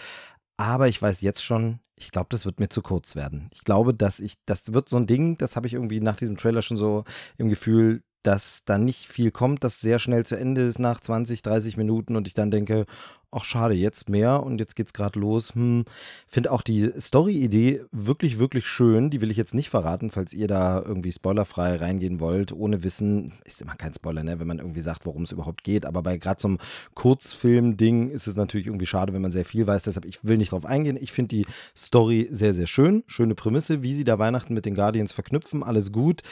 Aber 0.58 0.88
ich 0.88 1.02
weiß 1.02 1.22
jetzt 1.22 1.44
schon, 1.44 1.80
ich 2.00 2.12
glaube, 2.12 2.28
das 2.30 2.46
wird 2.46 2.60
mir 2.60 2.70
zu 2.70 2.82
kurz 2.82 3.16
werden. 3.16 3.50
Ich 3.54 3.64
glaube, 3.64 3.94
dass 3.94 4.20
ich, 4.20 4.36
das 4.46 4.74
wird 4.74 4.90
so 4.90 4.98
ein 4.98 5.08
Ding, 5.08 5.38
das 5.38 5.56
habe 5.56 5.68
ich 5.68 5.74
irgendwie 5.74 6.00
nach 6.00 6.16
diesem 6.16 6.38
Trailer 6.38 6.62
schon 6.62 6.78
so 6.78 7.04
im 7.38 7.50
Gefühl, 7.50 8.02
dass 8.28 8.66
da 8.66 8.78
nicht 8.78 9.08
viel 9.08 9.32
kommt, 9.32 9.64
das 9.64 9.80
sehr 9.80 10.00
schnell 10.00 10.26
zu 10.26 10.36
Ende 10.36 10.60
ist 10.60 10.80
nach 10.80 11.00
20, 11.00 11.44
30 11.44 11.78
Minuten 11.78 12.18
und 12.18 12.28
ich 12.28 12.34
dann 12.34 12.52
denke, 12.52 12.86
ach 13.32 13.46
schade, 13.46 13.74
jetzt 13.74 14.10
mehr 14.10 14.44
und 14.44 14.60
jetzt 14.60 14.76
geht's 14.76 14.92
gerade 14.92 15.18
los. 15.18 15.56
Hm, 15.56 15.86
finde 16.28 16.52
auch 16.52 16.62
die 16.62 16.92
Story-Idee 17.00 17.86
wirklich, 17.94 18.38
wirklich 18.38 18.68
schön. 18.68 19.10
Die 19.10 19.22
will 19.22 19.32
ich 19.32 19.38
jetzt 19.38 19.54
nicht 19.54 19.70
verraten, 19.70 20.12
falls 20.12 20.34
ihr 20.34 20.48
da 20.48 20.82
irgendwie 20.82 21.14
spoilerfrei 21.14 21.78
reingehen 21.78 22.20
wollt, 22.20 22.52
ohne 22.52 22.84
Wissen. 22.84 23.32
Ist 23.46 23.62
immer 23.62 23.76
kein 23.76 23.94
Spoiler, 23.94 24.24
ne, 24.24 24.40
wenn 24.40 24.48
man 24.48 24.60
irgendwie 24.60 24.82
sagt, 24.82 25.06
worum 25.06 25.24
es 25.24 25.32
überhaupt 25.32 25.64
geht. 25.64 25.86
Aber 25.86 26.04
bei 26.04 26.18
gerade 26.18 26.42
so 26.42 26.50
einem 26.50 26.58
Kurzfilm-Ding 26.96 28.10
ist 28.10 28.28
es 28.28 28.36
natürlich 28.36 28.68
irgendwie 28.68 28.86
schade, 28.86 29.14
wenn 29.14 29.22
man 29.22 29.32
sehr 29.32 29.46
viel 29.46 29.68
weiß. 29.68 29.84
Deshalb, 29.84 30.04
ich 30.04 30.26
will 30.26 30.36
nicht 30.36 30.52
drauf 30.52 30.66
eingehen. 30.66 30.98
Ich 31.00 31.14
finde 31.14 31.30
die 31.30 31.46
Story 31.78 32.28
sehr, 32.30 32.54
sehr 32.54 32.68
schön. 32.68 33.06
Schöne 33.08 33.36
Prämisse, 33.36 33.84
wie 33.84 33.96
sie 33.96 34.04
da 34.04 34.20
Weihnachten 34.20 34.54
mit 34.54 34.66
den 34.66 34.76
Guardians 34.76 35.14
verknüpfen. 35.14 35.64
Alles 35.64 35.94
gut 35.94 36.24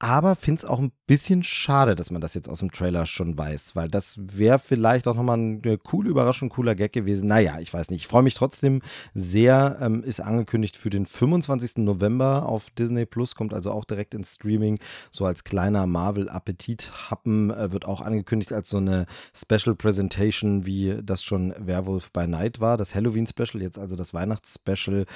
aber 0.00 0.36
finde 0.36 0.60
es 0.60 0.64
auch 0.64 0.78
ein 0.78 0.92
bisschen 1.08 1.42
schade, 1.42 1.96
dass 1.96 2.12
man 2.12 2.20
das 2.20 2.34
jetzt 2.34 2.48
aus 2.48 2.60
dem 2.60 2.70
Trailer 2.70 3.04
schon 3.06 3.36
weiß, 3.36 3.74
weil 3.74 3.88
das 3.88 4.16
wäre 4.20 4.60
vielleicht 4.60 5.08
auch 5.08 5.16
nochmal 5.16 5.38
eine 5.38 5.78
coole 5.78 6.08
Überraschung, 6.08 6.50
cooler 6.50 6.76
Gag 6.76 6.92
gewesen. 6.92 7.26
Naja, 7.26 7.58
ich 7.58 7.74
weiß 7.74 7.90
nicht. 7.90 8.02
Ich 8.02 8.06
freue 8.06 8.22
mich 8.22 8.34
trotzdem 8.34 8.80
sehr. 9.14 9.78
Ähm, 9.80 10.04
ist 10.04 10.20
angekündigt 10.20 10.76
für 10.76 10.90
den 10.90 11.04
25. 11.04 11.78
November 11.78 12.46
auf 12.46 12.70
Disney 12.70 13.06
Plus, 13.06 13.34
kommt 13.34 13.52
also 13.52 13.72
auch 13.72 13.84
direkt 13.84 14.14
ins 14.14 14.34
Streaming. 14.34 14.78
So 15.10 15.24
als 15.24 15.42
kleiner 15.42 15.86
Marvel-Appetit-Happen 15.86 17.50
äh, 17.50 17.72
wird 17.72 17.84
auch 17.84 18.00
angekündigt 18.00 18.52
als 18.52 18.68
so 18.68 18.76
eine 18.76 19.06
Special 19.34 19.74
Presentation, 19.74 20.64
wie 20.64 21.00
das 21.02 21.24
schon 21.24 21.54
Werewolf 21.58 22.12
by 22.12 22.28
Night 22.28 22.60
war. 22.60 22.76
Das 22.76 22.94
Halloween-Special, 22.94 23.60
jetzt 23.62 23.78
also 23.78 23.96
das 23.96 24.14
Weihnachts-Special. 24.14 25.06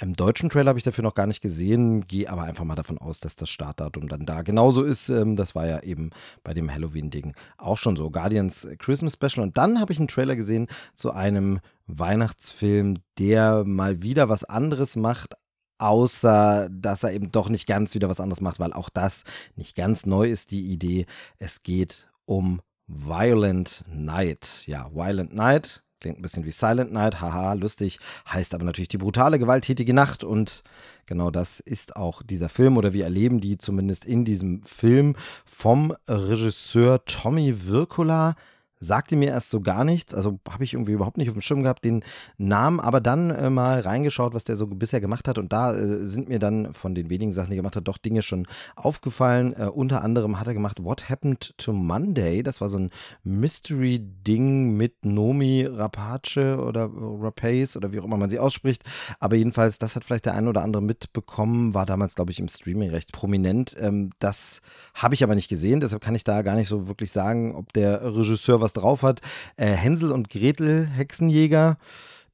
Im 0.00 0.12
deutschen 0.14 0.48
Trailer 0.48 0.68
habe 0.68 0.78
ich 0.78 0.84
dafür 0.84 1.02
noch 1.02 1.16
gar 1.16 1.26
nicht 1.26 1.40
gesehen, 1.40 2.06
gehe 2.06 2.30
aber 2.30 2.42
einfach 2.42 2.64
mal 2.64 2.76
davon 2.76 2.98
aus, 2.98 3.18
dass 3.18 3.34
das 3.34 3.48
Startdatum 3.48 4.06
dann 4.06 4.27
da 4.28 4.42
genauso 4.42 4.82
ist. 4.82 5.08
Ähm, 5.08 5.36
das 5.36 5.54
war 5.54 5.66
ja 5.66 5.82
eben 5.82 6.10
bei 6.42 6.54
dem 6.54 6.72
Halloween-Ding 6.72 7.34
auch 7.56 7.78
schon 7.78 7.96
so. 7.96 8.10
Guardians 8.10 8.68
Christmas 8.78 9.14
Special. 9.14 9.42
Und 9.44 9.56
dann 9.56 9.80
habe 9.80 9.92
ich 9.92 9.98
einen 9.98 10.08
Trailer 10.08 10.36
gesehen 10.36 10.68
zu 10.94 11.12
einem 11.12 11.60
Weihnachtsfilm, 11.86 12.98
der 13.18 13.64
mal 13.64 14.02
wieder 14.02 14.28
was 14.28 14.44
anderes 14.44 14.96
macht, 14.96 15.34
außer 15.78 16.68
dass 16.70 17.02
er 17.02 17.12
eben 17.12 17.30
doch 17.30 17.48
nicht 17.48 17.66
ganz 17.66 17.94
wieder 17.94 18.08
was 18.08 18.20
anderes 18.20 18.40
macht, 18.40 18.60
weil 18.60 18.72
auch 18.72 18.88
das 18.88 19.24
nicht 19.56 19.76
ganz 19.76 20.06
neu 20.06 20.28
ist, 20.28 20.50
die 20.50 20.66
Idee. 20.72 21.06
Es 21.38 21.62
geht 21.62 22.08
um 22.26 22.60
Violent 22.86 23.84
Night. 23.88 24.64
Ja, 24.66 24.90
Violent 24.92 25.34
Night 25.34 25.82
klingt 26.00 26.18
ein 26.18 26.22
bisschen 26.22 26.44
wie 26.44 26.52
Silent 26.52 26.92
Night, 26.92 27.20
haha, 27.20 27.54
lustig, 27.54 27.98
heißt 28.32 28.54
aber 28.54 28.64
natürlich 28.64 28.88
die 28.88 28.98
brutale, 28.98 29.38
gewalttätige 29.38 29.94
Nacht 29.94 30.24
und 30.24 30.62
Genau 31.08 31.30
das 31.30 31.58
ist 31.58 31.96
auch 31.96 32.22
dieser 32.22 32.50
Film 32.50 32.76
oder 32.76 32.92
wir 32.92 33.04
erleben 33.04 33.40
die 33.40 33.56
zumindest 33.56 34.04
in 34.04 34.26
diesem 34.26 34.62
Film 34.62 35.16
vom 35.46 35.96
Regisseur 36.06 37.02
Tommy 37.06 37.66
Wirkola 37.66 38.36
sagte 38.80 39.16
mir 39.16 39.28
erst 39.28 39.50
so 39.50 39.60
gar 39.60 39.84
nichts, 39.84 40.14
also 40.14 40.38
habe 40.48 40.64
ich 40.64 40.74
irgendwie 40.74 40.92
überhaupt 40.92 41.18
nicht 41.18 41.28
auf 41.28 41.34
dem 41.34 41.40
Schirm 41.42 41.62
gehabt, 41.62 41.84
den 41.84 42.04
Namen, 42.36 42.80
aber 42.80 43.00
dann 43.00 43.30
äh, 43.30 43.50
mal 43.50 43.80
reingeschaut, 43.80 44.34
was 44.34 44.44
der 44.44 44.56
so 44.56 44.66
bisher 44.66 45.00
gemacht 45.00 45.28
hat 45.28 45.38
und 45.38 45.52
da 45.52 45.74
äh, 45.74 46.06
sind 46.06 46.28
mir 46.28 46.38
dann 46.38 46.72
von 46.74 46.94
den 46.94 47.10
wenigen 47.10 47.32
Sachen, 47.32 47.50
die 47.50 47.54
er 47.54 47.62
gemacht 47.62 47.76
hat, 47.76 47.88
doch 47.88 47.98
Dinge 47.98 48.22
schon 48.22 48.46
aufgefallen. 48.76 49.54
Äh, 49.54 49.66
unter 49.66 50.02
anderem 50.02 50.38
hat 50.38 50.46
er 50.46 50.54
gemacht 50.54 50.82
What 50.82 51.08
Happened 51.08 51.54
to 51.58 51.72
Monday, 51.72 52.42
das 52.42 52.60
war 52.60 52.68
so 52.68 52.78
ein 52.78 52.90
Mystery-Ding 53.24 54.76
mit 54.76 55.04
Nomi 55.04 55.66
Rapace 55.68 56.36
oder 56.36 56.90
Rapace 56.92 57.76
oder 57.76 57.92
wie 57.92 58.00
auch 58.00 58.04
immer 58.04 58.16
man 58.16 58.30
sie 58.30 58.38
ausspricht, 58.38 58.84
aber 59.20 59.36
jedenfalls, 59.36 59.78
das 59.78 59.96
hat 59.96 60.04
vielleicht 60.04 60.26
der 60.26 60.34
eine 60.34 60.48
oder 60.48 60.62
andere 60.62 60.82
mitbekommen, 60.82 61.74
war 61.74 61.86
damals, 61.86 62.14
glaube 62.14 62.30
ich, 62.30 62.38
im 62.38 62.48
Streaming 62.48 62.90
recht 62.90 63.12
prominent. 63.12 63.76
Ähm, 63.78 64.10
das 64.18 64.60
habe 64.94 65.14
ich 65.14 65.24
aber 65.24 65.34
nicht 65.34 65.48
gesehen, 65.48 65.80
deshalb 65.80 66.02
kann 66.02 66.14
ich 66.14 66.24
da 66.24 66.42
gar 66.42 66.54
nicht 66.54 66.68
so 66.68 66.88
wirklich 66.88 67.12
sagen, 67.12 67.54
ob 67.54 67.72
der 67.72 68.04
Regisseur 68.14 68.60
was 68.60 68.67
was 68.68 68.72
drauf 68.74 69.02
hat. 69.02 69.20
Äh, 69.56 69.66
Hänsel 69.66 70.12
und 70.12 70.28
Gretel, 70.28 70.86
Hexenjäger, 70.86 71.76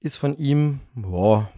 ist 0.01 0.17
von 0.17 0.37
ihm, 0.37 0.81
boah, 0.95 1.49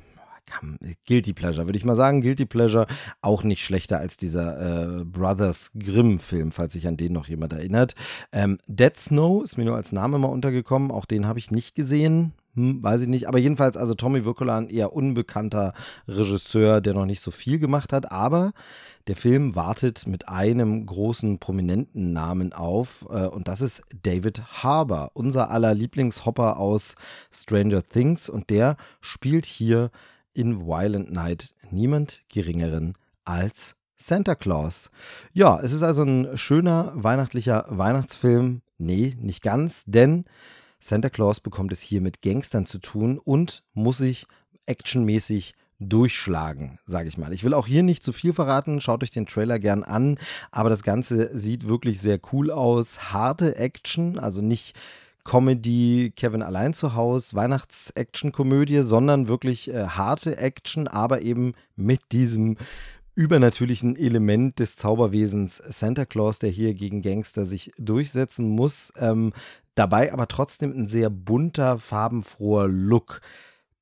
Guilty 1.07 1.33
Pleasure, 1.33 1.67
würde 1.67 1.79
ich 1.79 1.85
mal 1.85 1.97
sagen. 1.97 2.21
Guilty 2.21 2.47
Pleasure 2.47 2.87
auch 3.21 3.43
nicht 3.43 3.65
schlechter 3.65 3.99
als 3.99 4.17
dieser 4.17 5.01
äh, 5.01 5.05
Brothers 5.05 5.73
Grimm-Film, 5.79 6.53
falls 6.53 6.75
sich 6.75 6.87
an 6.87 6.97
den 6.97 7.13
noch 7.13 7.27
jemand 7.27 7.53
erinnert. 7.53 7.95
Ähm, 8.33 8.59
Dead 8.69 8.97
Snow 8.97 9.43
ist 9.43 9.59
mir 9.59 9.65
nur 9.65 9.77
als 9.77 9.93
Name 9.93 10.19
mal 10.19 10.29
untergekommen. 10.29 10.91
Auch 10.91 11.05
den 11.05 11.27
habe 11.27 11.39
ich 11.39 11.51
nicht 11.51 11.75
gesehen. 11.75 12.33
Hm, 12.55 12.83
weiß 12.83 13.03
ich 13.03 13.09
nicht. 13.09 13.27
Aber 13.29 13.39
jedenfalls, 13.39 13.77
also 13.77 13.95
Tommy 13.95 14.25
Wirkola, 14.25 14.59
ein 14.59 14.69
eher 14.69 14.93
unbekannter 14.93 15.75
Regisseur, 16.07 16.81
der 16.81 16.95
noch 16.95 17.07
nicht 17.07 17.21
so 17.21 17.33
viel 17.33 17.59
gemacht 17.59 17.93
hat. 17.93 18.13
Aber 18.13 18.53
der 19.07 19.17
Film 19.17 19.55
wartet 19.55 20.07
mit 20.07 20.29
einem 20.29 20.85
großen 20.85 21.39
prominenten 21.39 22.13
Namen 22.13 22.53
auf 22.53 23.07
äh, 23.11 23.27
und 23.27 23.49
das 23.49 23.61
ist 23.61 23.83
David 24.03 24.63
Harbour, 24.63 25.11
unser 25.15 25.51
aller 25.51 25.75
Lieblingshopper 25.75 26.59
aus 26.59 26.97
Stranger 27.31 27.83
Things 27.89 28.29
und 28.29 28.51
der 28.51 28.77
spielt 29.01 29.47
hier 29.47 29.91
in 30.35 30.67
Violent 30.67 31.11
Night 31.13 31.55
niemand 31.71 32.23
geringeren 32.29 32.95
als 33.25 33.77
Santa 33.97 34.35
Claus. 34.35 34.91
Ja, 35.33 35.59
es 35.61 35.73
ist 35.73 35.83
also 35.83 36.03
ein 36.03 36.37
schöner 36.37 36.93
weihnachtlicher 36.95 37.65
Weihnachtsfilm. 37.69 38.61
Nee, 38.79 39.17
nicht 39.21 39.43
ganz, 39.43 39.85
denn 39.87 40.27
Santa 40.81 41.09
Claus 41.09 41.41
bekommt 41.41 41.73
es 41.73 41.81
hier 41.81 42.01
mit 42.01 42.21
Gangstern 42.21 42.67
zu 42.67 42.79
tun 42.79 43.19
und 43.19 43.63
muss 43.73 43.99
sich 43.99 44.27
actionmäßig 44.67 45.55
durchschlagen, 45.79 46.79
sage 46.87 47.09
ich 47.09 47.19
mal. 47.19 47.33
Ich 47.33 47.45
will 47.45 47.55
auch 47.55 47.67
hier 47.67 47.83
nicht 47.83 48.03
zu 48.03 48.13
viel 48.13 48.33
verraten, 48.33 48.81
schaut 48.81 49.03
euch 49.03 49.11
den 49.11 49.27
Trailer 49.27 49.59
gern 49.59 49.83
an, 49.83 50.19
aber 50.51 50.71
das 50.71 50.83
Ganze 50.83 51.37
sieht 51.37 51.69
wirklich 51.69 52.01
sehr 52.01 52.19
cool 52.33 52.51
aus. 52.51 53.13
Harte 53.13 53.57
Action, 53.57 54.19
also 54.19 54.41
nicht 54.43 54.75
Comedy, 55.27 56.13
Kevin 56.15 56.43
allein 56.43 56.73
zu 56.73 56.95
Hause, 56.95 57.35
Weihnachts-Action-Komödie, 57.37 58.83
sondern 58.83 59.29
wirklich 59.29 59.69
äh, 59.69 59.87
harte 59.89 60.39
Action, 60.39 60.87
aber 60.87 61.23
eben 61.23 61.55
mit 61.75 62.01
diesem 62.13 62.57
übernatürlichen 63.17 63.97
Element 63.97 64.59
des 64.59 64.77
Zauberwesens 64.77 65.57
Santa 65.57 66.05
Claus, 66.05 66.39
der 66.39 66.51
hier 66.51 66.75
gegen 66.75 67.03
Gangster 67.03 67.45
sich 67.45 67.73
durchsetzen 67.77 68.51
muss. 68.51 68.93
Ähm, 68.99 69.33
dabei 69.75 70.13
aber 70.13 70.29
trotzdem 70.29 70.71
ein 70.71 70.87
sehr 70.87 71.11
bunter, 71.11 71.79
farbenfroher 71.79 72.69
Look. 72.69 73.21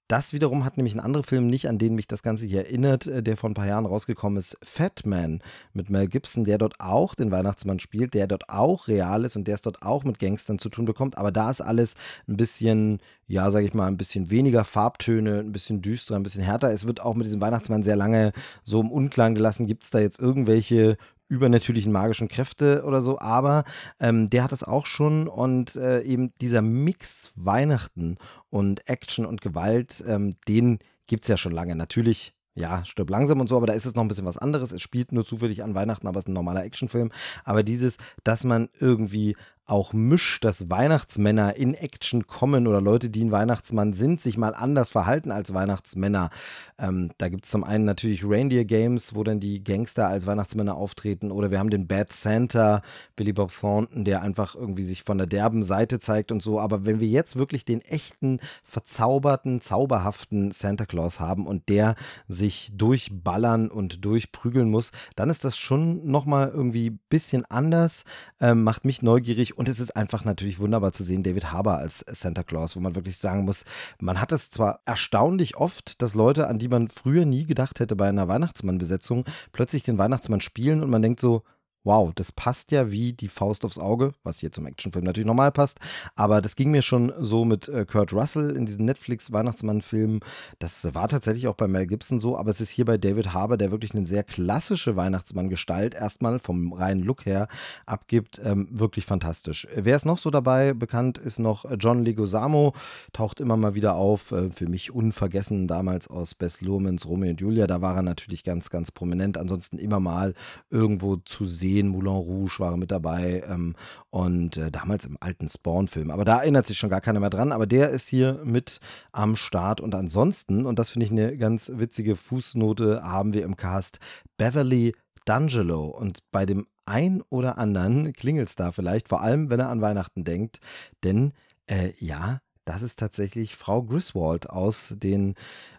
Das 0.06 0.34
wiederum 0.34 0.66
hat 0.66 0.76
nämlich 0.76 0.94
ein 0.94 1.00
anderer 1.00 1.22
Film 1.22 1.46
nicht, 1.46 1.66
an 1.66 1.78
den 1.78 1.94
mich 1.94 2.06
das 2.06 2.22
Ganze 2.22 2.44
hier 2.44 2.66
erinnert, 2.66 3.06
äh, 3.06 3.22
der 3.22 3.38
vor 3.38 3.48
ein 3.48 3.54
paar 3.54 3.66
Jahren 3.66 3.86
rausgekommen 3.86 4.36
ist, 4.36 4.58
Fat 4.62 5.06
Man 5.06 5.42
mit 5.72 5.88
Mel 5.88 6.08
Gibson, 6.08 6.44
der 6.44 6.58
dort 6.58 6.74
auch 6.78 7.14
den 7.14 7.30
Weihnachtsmann 7.30 7.80
spielt, 7.80 8.12
der 8.12 8.26
dort 8.26 8.50
auch 8.50 8.86
real 8.86 9.24
ist 9.24 9.36
und 9.36 9.48
der 9.48 9.54
es 9.54 9.62
dort 9.62 9.82
auch 9.82 10.04
mit 10.04 10.18
Gangstern 10.18 10.58
zu 10.58 10.68
tun 10.68 10.84
bekommt. 10.84 11.16
Aber 11.16 11.32
da 11.32 11.48
ist 11.50 11.62
alles 11.62 11.94
ein 12.28 12.36
bisschen, 12.36 13.00
ja, 13.28 13.50
sage 13.50 13.64
ich 13.64 13.72
mal, 13.72 13.86
ein 13.86 13.96
bisschen 13.96 14.30
weniger 14.30 14.64
Farbtöne, 14.64 15.38
ein 15.38 15.52
bisschen 15.52 15.80
düsterer, 15.80 16.18
ein 16.18 16.22
bisschen 16.22 16.42
härter. 16.42 16.70
Es 16.70 16.86
wird 16.86 17.00
auch 17.00 17.14
mit 17.14 17.24
diesem 17.24 17.40
Weihnachtsmann 17.40 17.82
sehr 17.82 17.96
lange 17.96 18.32
so 18.62 18.82
im 18.82 18.90
Unklaren 18.90 19.34
gelassen. 19.34 19.66
Gibt 19.66 19.84
es 19.84 19.90
da 19.90 20.00
jetzt 20.00 20.20
irgendwelche 20.20 20.98
übernatürlichen 21.34 21.92
magischen 21.92 22.28
Kräfte 22.28 22.84
oder 22.86 23.02
so, 23.02 23.18
aber 23.18 23.64
ähm, 24.00 24.30
der 24.30 24.44
hat 24.44 24.52
es 24.52 24.64
auch 24.64 24.86
schon 24.86 25.28
und 25.28 25.76
äh, 25.76 26.02
eben 26.02 26.32
dieser 26.40 26.62
Mix 26.62 27.32
Weihnachten 27.36 28.16
und 28.50 28.88
Action 28.88 29.26
und 29.26 29.40
Gewalt, 29.40 30.02
ähm, 30.06 30.36
den 30.48 30.78
gibt 31.06 31.24
es 31.24 31.28
ja 31.28 31.36
schon 31.36 31.52
lange. 31.52 31.76
Natürlich 31.76 32.34
ja, 32.56 32.84
stirb 32.84 33.10
langsam 33.10 33.40
und 33.40 33.48
so, 33.48 33.56
aber 33.56 33.66
da 33.66 33.72
ist 33.72 33.84
es 33.84 33.96
noch 33.96 34.02
ein 34.02 34.08
bisschen 34.08 34.26
was 34.26 34.38
anderes. 34.38 34.70
Es 34.70 34.80
spielt 34.80 35.10
nur 35.10 35.26
zufällig 35.26 35.64
an 35.64 35.74
Weihnachten, 35.74 36.06
aber 36.06 36.18
es 36.18 36.24
ist 36.24 36.28
ein 36.28 36.34
normaler 36.34 36.64
Actionfilm. 36.64 37.10
Aber 37.42 37.64
dieses, 37.64 37.96
dass 38.22 38.44
man 38.44 38.68
irgendwie 38.78 39.36
auch 39.66 39.92
mischt, 39.94 40.44
dass 40.44 40.68
Weihnachtsmänner 40.68 41.56
in 41.56 41.74
Action 41.74 42.26
kommen 42.26 42.66
oder 42.66 42.80
Leute, 42.80 43.08
die 43.08 43.24
ein 43.24 43.32
Weihnachtsmann 43.32 43.94
sind, 43.94 44.20
sich 44.20 44.36
mal 44.36 44.54
anders 44.54 44.90
verhalten 44.90 45.30
als 45.30 45.54
Weihnachtsmänner. 45.54 46.30
Ähm, 46.78 47.12
da 47.18 47.28
gibt 47.28 47.46
es 47.46 47.50
zum 47.50 47.64
einen 47.64 47.84
natürlich 47.84 48.24
Reindeer 48.24 48.66
Games, 48.66 49.14
wo 49.14 49.24
dann 49.24 49.40
die 49.40 49.64
Gangster 49.64 50.08
als 50.08 50.26
Weihnachtsmänner 50.26 50.74
auftreten. 50.74 51.30
Oder 51.30 51.50
wir 51.50 51.58
haben 51.58 51.70
den 51.70 51.86
Bad 51.86 52.12
Santa, 52.12 52.82
Billy 53.16 53.32
Bob 53.32 53.52
Thornton, 53.58 54.04
der 54.04 54.20
einfach 54.20 54.54
irgendwie 54.54 54.82
sich 54.82 55.02
von 55.02 55.16
der 55.16 55.26
derben 55.26 55.62
Seite 55.62 55.98
zeigt 55.98 56.30
und 56.30 56.42
so. 56.42 56.60
Aber 56.60 56.84
wenn 56.84 57.00
wir 57.00 57.08
jetzt 57.08 57.36
wirklich 57.36 57.64
den 57.64 57.80
echten, 57.80 58.40
verzauberten, 58.62 59.62
zauberhaften 59.62 60.50
Santa 60.50 60.84
Claus 60.84 61.20
haben 61.20 61.46
und 61.46 61.70
der 61.70 61.94
sich 62.28 62.70
durchballern 62.74 63.70
und 63.70 64.04
durchprügeln 64.04 64.70
muss, 64.70 64.92
dann 65.16 65.30
ist 65.30 65.44
das 65.44 65.56
schon 65.56 66.06
nochmal 66.06 66.50
irgendwie 66.52 66.90
ein 66.90 67.00
bisschen 67.08 67.46
anders, 67.46 68.04
ähm, 68.40 68.62
macht 68.62 68.84
mich 68.84 69.00
neugierig 69.00 69.53
und 69.56 69.68
es 69.68 69.80
ist 69.80 69.96
einfach 69.96 70.24
natürlich 70.24 70.58
wunderbar 70.58 70.92
zu 70.92 71.04
sehen, 71.04 71.22
David 71.22 71.52
Harbour 71.52 71.78
als 71.78 72.04
Santa 72.08 72.42
Claus, 72.42 72.76
wo 72.76 72.80
man 72.80 72.94
wirklich 72.94 73.18
sagen 73.18 73.44
muss, 73.44 73.64
man 74.00 74.20
hat 74.20 74.32
es 74.32 74.50
zwar 74.50 74.80
erstaunlich 74.84 75.56
oft, 75.56 76.00
dass 76.02 76.14
Leute, 76.14 76.48
an 76.48 76.58
die 76.58 76.68
man 76.68 76.88
früher 76.88 77.24
nie 77.24 77.46
gedacht 77.46 77.80
hätte 77.80 77.96
bei 77.96 78.08
einer 78.08 78.28
Weihnachtsmann-Besetzung, 78.28 79.24
plötzlich 79.52 79.82
den 79.82 79.98
Weihnachtsmann 79.98 80.40
spielen 80.40 80.82
und 80.82 80.90
man 80.90 81.02
denkt 81.02 81.20
so, 81.20 81.42
wow, 81.84 82.12
das 82.14 82.32
passt 82.32 82.70
ja 82.70 82.90
wie 82.90 83.12
die 83.12 83.28
Faust 83.28 83.64
aufs 83.64 83.78
Auge, 83.78 84.12
was 84.22 84.38
hier 84.38 84.50
zum 84.50 84.66
Actionfilm 84.66 85.04
natürlich 85.04 85.26
normal 85.26 85.52
passt. 85.52 85.78
Aber 86.16 86.40
das 86.40 86.56
ging 86.56 86.70
mir 86.70 86.82
schon 86.82 87.12
so 87.20 87.44
mit 87.44 87.68
äh, 87.68 87.84
Kurt 87.84 88.12
Russell 88.12 88.56
in 88.56 88.64
diesen 88.66 88.86
Netflix-Weihnachtsmann-Filmen. 88.86 90.20
Das 90.58 90.94
war 90.94 91.08
tatsächlich 91.08 91.46
auch 91.46 91.54
bei 91.54 91.68
Mel 91.68 91.86
Gibson 91.86 92.18
so, 92.18 92.38
aber 92.38 92.50
es 92.50 92.60
ist 92.60 92.70
hier 92.70 92.86
bei 92.86 92.96
David 92.96 93.34
Harbour, 93.34 93.58
der 93.58 93.70
wirklich 93.70 93.94
eine 93.94 94.06
sehr 94.06 94.24
klassische 94.24 94.96
Weihnachtsmann-Gestalt 94.96 95.94
erstmal 95.94 96.40
vom 96.40 96.72
reinen 96.72 97.02
Look 97.02 97.26
her 97.26 97.48
abgibt, 97.84 98.40
ähm, 98.42 98.68
wirklich 98.70 99.04
fantastisch. 99.04 99.68
Wer 99.74 99.96
ist 99.96 100.06
noch 100.06 100.18
so 100.18 100.30
dabei? 100.30 100.72
Bekannt 100.72 101.18
ist 101.18 101.38
noch 101.38 101.66
John 101.78 102.04
Leguizamo, 102.04 102.72
taucht 103.12 103.40
immer 103.40 103.58
mal 103.58 103.74
wieder 103.74 103.96
auf. 103.96 104.32
Äh, 104.32 104.50
für 104.50 104.68
mich 104.68 104.94
unvergessen 104.94 105.68
damals 105.68 106.08
aus 106.08 106.34
Bess 106.34 106.62
Luhrmanns 106.62 107.06
Romeo 107.06 107.30
und 107.30 107.40
Julia. 107.40 107.66
Da 107.66 107.82
war 107.82 107.96
er 107.96 108.02
natürlich 108.02 108.42
ganz, 108.42 108.70
ganz 108.70 108.90
prominent. 108.90 109.36
Ansonsten 109.36 109.76
immer 109.78 110.00
mal 110.00 110.34
irgendwo 110.70 111.16
zu 111.16 111.44
sehen 111.44 111.73
gesehen, 111.74 111.88
Moulin 111.88 112.14
Rouge 112.14 112.58
war 112.58 112.76
mit 112.76 112.90
dabei 112.90 113.42
ähm, 113.48 113.74
und 114.10 114.56
äh, 114.56 114.70
damals 114.70 115.06
im 115.06 115.16
alten 115.20 115.48
Spawn-Film. 115.48 116.10
Aber 116.10 116.24
da 116.24 116.38
erinnert 116.40 116.66
sich 116.66 116.78
schon 116.78 116.90
gar 116.90 117.00
keiner 117.00 117.20
mehr 117.20 117.30
dran. 117.30 117.52
Aber 117.52 117.66
der 117.66 117.90
ist 117.90 118.08
hier 118.08 118.40
mit 118.44 118.80
am 119.12 119.36
Start. 119.36 119.80
Und 119.80 119.94
ansonsten, 119.94 120.66
und 120.66 120.78
das 120.78 120.90
finde 120.90 121.06
ich 121.06 121.12
eine 121.12 121.36
ganz 121.36 121.72
witzige 121.74 122.16
Fußnote, 122.16 123.02
haben 123.02 123.32
wir 123.32 123.44
im 123.44 123.56
Cast 123.56 123.98
Beverly 124.36 124.94
D'Angelo. 125.26 125.88
Und 125.88 126.18
bei 126.30 126.46
dem 126.46 126.66
ein 126.86 127.22
oder 127.30 127.58
anderen 127.58 128.12
klingelt 128.12 128.48
es 128.48 128.56
da 128.56 128.70
vielleicht, 128.70 129.08
vor 129.08 129.22
allem 129.22 129.50
wenn 129.50 129.60
er 129.60 129.70
an 129.70 129.80
Weihnachten 129.80 130.22
denkt. 130.22 130.60
Denn 131.02 131.32
äh, 131.66 131.92
ja, 131.98 132.40
das 132.64 132.82
ist 132.82 132.98
tatsächlich 132.98 133.56
Frau 133.56 133.82
Griswold 133.82 134.48
aus 134.50 134.94
den 134.96 135.34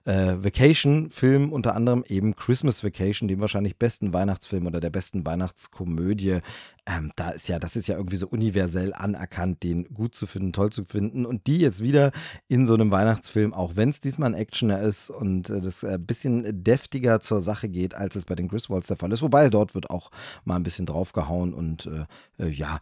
äh, 0.06 0.36
Vacation-Filmen, 0.38 1.52
unter 1.52 1.76
anderem 1.76 2.04
eben 2.08 2.36
Christmas 2.36 2.84
Vacation, 2.84 3.28
dem 3.28 3.40
wahrscheinlich 3.40 3.78
besten 3.78 4.14
Weihnachtsfilm 4.14 4.68
oder 4.68 4.80
der 4.80 4.92
besten 4.92 5.26
Weihnachtskomödie. 5.26 6.40
Ähm, 6.88 7.12
da 7.16 7.32
ist 7.32 7.48
ja, 7.48 7.58
das 7.58 7.76
ist 7.76 7.88
ja 7.88 7.98
irgendwie 7.98 8.18
so 8.18 8.28
universell 8.28 8.94
anerkannt, 8.94 9.64
den 9.64 9.86
gut 9.86 10.14
zu 10.14 10.28
finden, 10.28 10.54
toll 10.54 10.72
zu 10.72 10.84
finden. 10.84 11.26
Und 11.26 11.48
die 11.48 11.58
jetzt 11.58 11.82
wieder 11.82 12.12
in 12.48 12.68
so 12.68 12.76
einem 12.76 12.92
Weihnachtsfilm, 12.92 13.56
auch 13.56 13.76
wenn 13.76 13.90
es 13.90 14.00
diesmal 14.00 14.30
ein 14.30 14.40
Actioner 14.40 14.80
ist 14.82 15.10
und 15.10 15.50
äh, 15.50 15.62
das 15.62 15.84
ein 15.84 15.96
äh, 15.96 15.98
bisschen 15.98 16.64
deftiger 16.64 17.20
zur 17.20 17.42
Sache 17.42 17.68
geht, 17.68 17.96
als 17.96 18.16
es 18.16 18.26
bei 18.26 18.36
den 18.36 18.48
Griswolds 18.48 18.88
der 18.88 18.98
Fall 18.98 19.12
ist. 19.12 19.24
Wobei 19.24 19.50
dort 19.50 19.74
wird 19.74 19.90
auch 19.90 20.12
mal 20.44 20.58
ein 20.58 20.64
bisschen 20.64 20.86
draufgehauen 20.86 21.56
und 21.56 21.88
äh, 21.88 22.44
äh 22.44 22.50
ja, 22.50 22.80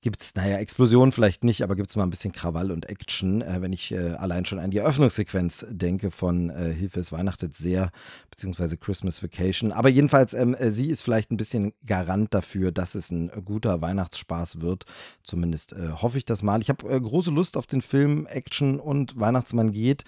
gibt 0.00 0.22
es, 0.22 0.34
naja, 0.34 0.58
Explosionen 0.58 1.12
vielleicht 1.12 1.44
nicht, 1.44 1.62
aber 1.62 1.74
gibt 1.74 1.90
es 1.90 1.96
mal 1.96 2.04
ein 2.04 2.10
bisschen 2.10 2.32
Krawall 2.32 2.70
und 2.70 2.88
Action, 2.88 3.42
äh, 3.42 3.60
wenn 3.60 3.72
ich 3.72 3.90
äh, 3.92 4.12
allein 4.12 4.44
schon 4.44 4.58
an 4.58 4.70
die 4.70 4.78
Eröffnungssequenz 4.78 5.66
denke 5.70 6.10
von 6.10 6.50
äh, 6.50 6.72
Hilfe, 6.72 7.00
es 7.00 7.10
weihnachtet 7.10 7.54
sehr, 7.54 7.90
beziehungsweise 8.30 8.76
Christmas 8.76 9.22
Vacation. 9.22 9.72
Aber 9.72 9.88
jedenfalls, 9.88 10.34
ähm, 10.34 10.54
äh, 10.54 10.70
sie 10.70 10.88
ist 10.88 11.02
vielleicht 11.02 11.30
ein 11.30 11.36
bisschen 11.36 11.72
Garant 11.84 12.32
dafür, 12.32 12.70
dass 12.70 12.94
es 12.94 13.10
ein 13.10 13.30
guter 13.44 13.80
Weihnachtsspaß 13.80 14.60
wird. 14.60 14.84
Zumindest 15.24 15.72
äh, 15.72 15.90
hoffe 15.90 16.18
ich 16.18 16.24
das 16.24 16.42
mal. 16.42 16.60
Ich 16.60 16.68
habe 16.68 16.88
äh, 16.88 17.00
große 17.00 17.30
Lust 17.30 17.56
auf 17.56 17.66
den 17.66 17.82
Film 17.82 18.26
Action 18.26 18.78
und 18.78 19.18
Weihnachtsmann 19.18 19.72
geht. 19.72 20.04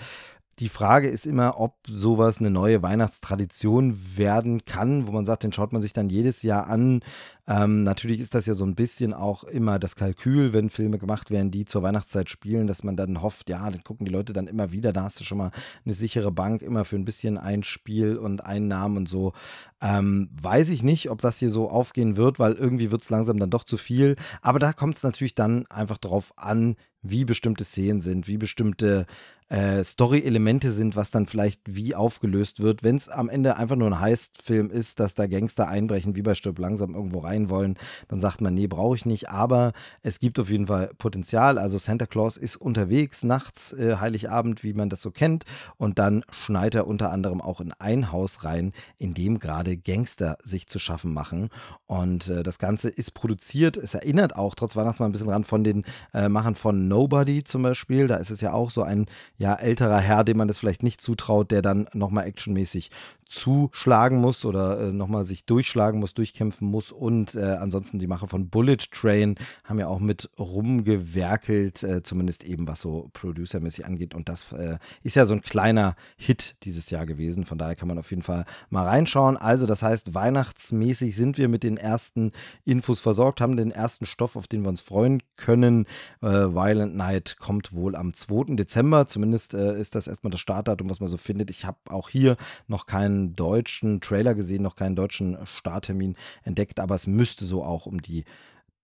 Die 0.59 0.69
Frage 0.69 1.09
ist 1.09 1.25
immer, 1.25 1.59
ob 1.59 1.77
sowas 1.89 2.39
eine 2.39 2.51
neue 2.51 2.83
Weihnachtstradition 2.83 3.97
werden 4.17 4.67
kann, 4.67 5.07
wo 5.07 5.13
man 5.13 5.25
sagt, 5.25 5.43
den 5.43 5.55
schaut 5.55 5.73
man 5.73 5.81
sich 5.81 5.95
dann 5.95 6.11
jedes 6.11 6.43
Jahr 6.43 6.67
an. 6.67 7.01
Ähm, 7.47 7.83
natürlich 7.83 8.21
ist 8.21 8.35
das 8.35 8.45
ja 8.45 8.53
so 8.53 8.65
ein 8.65 8.75
bisschen 8.75 9.15
auch 9.15 9.45
immer 9.45 9.79
das 9.79 9.97
Kalkül, 9.97 10.53
wenn 10.53 10.69
Filme 10.69 10.99
gemacht 10.99 11.31
werden, 11.31 11.51
die 11.51 11.65
zur 11.65 11.83
Weihnachtszeit 11.83 12.29
spielen, 12.29 12.67
dass 12.67 12.85
man 12.85 12.95
dann 12.95 13.23
hofft, 13.23 13.49
ja, 13.49 13.71
dann 13.71 13.83
gucken 13.83 14.05
die 14.05 14.13
Leute 14.13 14.35
dann 14.35 14.47
immer 14.49 14.71
wieder, 14.71 14.93
da 14.93 15.05
hast 15.05 15.19
du 15.19 15.25
schon 15.25 15.39
mal 15.39 15.51
eine 15.87 15.95
sichere 15.95 16.31
Bank, 16.31 16.61
immer 16.61 16.85
für 16.85 16.97
ein 16.97 17.07
bisschen 17.07 17.39
Einspiel 17.39 18.19
und 18.19 18.45
Einnahmen 18.45 18.99
und 18.99 19.09
so. 19.09 19.33
Ähm, 19.81 20.29
weiß 20.41 20.69
ich 20.69 20.83
nicht, 20.83 21.11
ob 21.11 21.23
das 21.23 21.39
hier 21.39 21.51
so 21.51 21.71
aufgehen 21.71 22.17
wird, 22.17 22.39
weil 22.39 22.53
irgendwie 22.53 22.91
wird 22.91 23.01
es 23.01 23.09
langsam 23.09 23.39
dann 23.39 23.51
doch 23.51 23.65
zu 23.65 23.79
viel. 23.79 24.17
Aber 24.43 24.59
da 24.59 24.75
kommt 24.75 24.97
es 24.97 25.03
natürlich 25.03 25.35
dann 25.35 25.65
einfach 25.69 25.97
drauf 25.97 26.35
an, 26.37 26.77
wie 27.03 27.25
bestimmte 27.25 27.65
Szenen 27.65 28.03
sind, 28.03 28.29
wie 28.29 28.37
bestimmte 28.37 29.07
äh, 29.51 29.83
Story-Elemente 29.83 30.71
sind, 30.71 30.97
was 30.97 31.11
dann 31.11 31.27
vielleicht 31.27 31.61
wie 31.67 31.95
aufgelöst 31.95 32.63
wird. 32.63 32.83
Wenn 32.83 32.97
es 32.97 33.09
am 33.09 33.29
Ende 33.29 33.57
einfach 33.57 33.77
nur 33.77 33.89
ein 33.89 34.01
Heist-Film 34.01 34.71
ist, 34.71 35.01
dass 35.01 35.15
da 35.15 35.27
Gangster 35.27 35.69
einbrechen, 35.69 36.15
wie 36.15 36.23
bei 36.23 36.35
Stirb 36.35 36.59
langsam 36.59 36.95
irgendwo 36.95 37.19
rein 37.19 37.51
wollen, 37.51 37.77
dann 38.09 38.21
sagt 38.21 38.41
man, 38.41 38.55
nee, 38.55 38.69
brauche 38.69 38.95
ich 38.95 39.07
nicht. 39.07 39.29
Aber 39.29 39.73
es 40.03 40.21
gibt 40.21 40.39
auf 40.39 40.51
jeden 40.51 40.69
Fall 40.69 40.93
Potenzial. 40.99 41.59
Also 41.59 41.79
Santa 41.79 42.07
Claus 42.07 42.37
ist 42.37 42.57
unterwegs 42.57 43.25
nachts, 43.25 43.73
äh, 43.73 43.97
Heiligabend, 43.97 44.63
wie 44.63 44.73
man 44.73 44.89
das 44.89 45.03
so 45.03 45.11
kennt. 45.11 45.45
Und 45.77 45.99
dann 45.99 46.23
schneit 46.31 46.77
er 46.77 46.87
unter 46.87 47.11
anderem 47.11 47.41
auch 47.41 47.61
in 47.61 47.73
ein 47.79 48.13
Haus 48.13 48.45
rein, 48.45 48.73
in 48.99 49.15
dem 49.15 49.41
gerade 49.41 49.77
Gangster 49.77 50.39
sich 50.45 50.69
zu 50.69 50.79
schaffen 50.79 51.13
machen. 51.13 51.49
Und 51.87 52.29
äh, 52.29 52.45
das 52.45 52.61
Ganze 52.61 52.89
ist 52.89 53.15
produziert. 53.15 53.77
Es 53.77 53.95
erinnert 53.95 54.37
auch 54.37 54.55
trotz 54.55 54.77
Weihnachtsmann 54.77 55.09
ein 55.09 55.13
bisschen 55.13 55.27
dran 55.27 55.43
von 55.43 55.65
den 55.65 55.85
äh, 56.15 56.29
Machern 56.29 56.55
von 56.55 56.87
Nobody 56.87 57.43
zum 57.43 57.63
Beispiel. 57.63 58.07
Da 58.07 58.17
ist 58.17 58.31
es 58.31 58.41
ja 58.41 58.53
auch 58.53 58.71
so 58.71 58.85
ein 58.85 59.07
ja, 59.40 59.55
älterer 59.55 60.00
Herr, 60.00 60.22
dem 60.22 60.37
man 60.37 60.48
das 60.48 60.59
vielleicht 60.59 60.83
nicht 60.83 61.00
zutraut, 61.00 61.50
der 61.50 61.62
dann 61.62 61.88
nochmal 61.94 62.26
actionmäßig 62.26 62.90
zuschlagen 63.31 64.21
muss 64.21 64.45
oder 64.45 64.81
äh, 64.81 64.93
nochmal 64.93 65.25
sich 65.25 65.47
durchschlagen 65.47 66.01
muss, 66.01 66.14
durchkämpfen 66.14 66.66
muss. 66.66 66.90
Und 66.90 67.37
äh, 67.37 67.57
ansonsten 67.61 68.01
die 68.01 68.09
Macher 68.09 68.27
von 68.27 68.51
Bullet 68.51 68.79
Train 68.90 69.37
haben 69.64 69.79
ja 69.79 69.87
auch 69.87 70.01
mit 70.01 70.29
rumgewerkelt, 70.37 71.83
äh, 71.85 72.03
zumindest 72.03 72.43
eben 72.45 72.66
was 72.66 72.81
so 72.81 73.09
producermäßig 73.12 73.87
angeht. 73.87 74.14
Und 74.14 74.29
das 74.29 74.51
äh, 74.51 74.79
ist 75.05 75.14
ja 75.14 75.27
so 75.27 75.35
ein 75.35 75.43
kleiner 75.43 75.95
Hit 76.16 76.57
dieses 76.64 76.90
Jahr 76.90 77.07
gewesen. 77.07 77.45
Von 77.45 77.57
daher 77.57 77.77
kann 77.77 77.87
man 77.87 77.99
auf 77.99 78.11
jeden 78.11 78.25
Fall 78.25 78.47
mal 78.69 78.87
reinschauen. 78.87 79.37
Also, 79.37 79.64
das 79.64 79.85
heißt, 79.85 80.12
weihnachtsmäßig 80.12 81.14
sind 81.14 81.38
wir 81.38 81.49
mit 81.49 81.62
den 81.62 81.77
ersten 81.77 82.33
Infos 82.64 82.99
versorgt, 82.99 83.40
haben 83.40 83.57
den 83.57 83.71
ersten 83.71 84.07
Stoff, 84.07 84.35
auf 84.35 84.49
den 84.49 84.62
wir 84.62 84.71
uns 84.71 84.81
freuen 84.81 85.23
können. 85.37 85.87
Äh, 86.21 86.27
Violent 86.27 86.97
Night 86.97 87.37
kommt 87.38 87.73
wohl 87.75 87.95
am 87.95 88.12
2. 88.12 88.57
Dezember. 88.57 89.07
Zumindest 89.07 89.55
äh, 89.55 89.81
ist 89.81 89.95
das 89.95 90.09
erstmal 90.09 90.33
das 90.33 90.40
Startdatum, 90.40 90.90
was 90.90 90.99
man 90.99 91.09
so 91.09 91.16
findet. 91.16 91.51
Ich 91.51 91.64
habe 91.64 91.79
auch 91.88 92.09
hier 92.09 92.37
noch 92.66 92.87
keinen 92.87 93.20
deutschen 93.35 94.01
Trailer 94.01 94.35
gesehen, 94.35 94.63
noch 94.63 94.77
keinen 94.77 94.97
deutschen 94.97 95.39
Starttermin 95.45 96.17
entdeckt, 96.43 96.81
aber 96.81 96.95
es 96.95 97.07
müsste 97.07 97.45
so 97.45 97.65
auch 97.65 97.87
um 97.87 98.03
die 98.03 98.25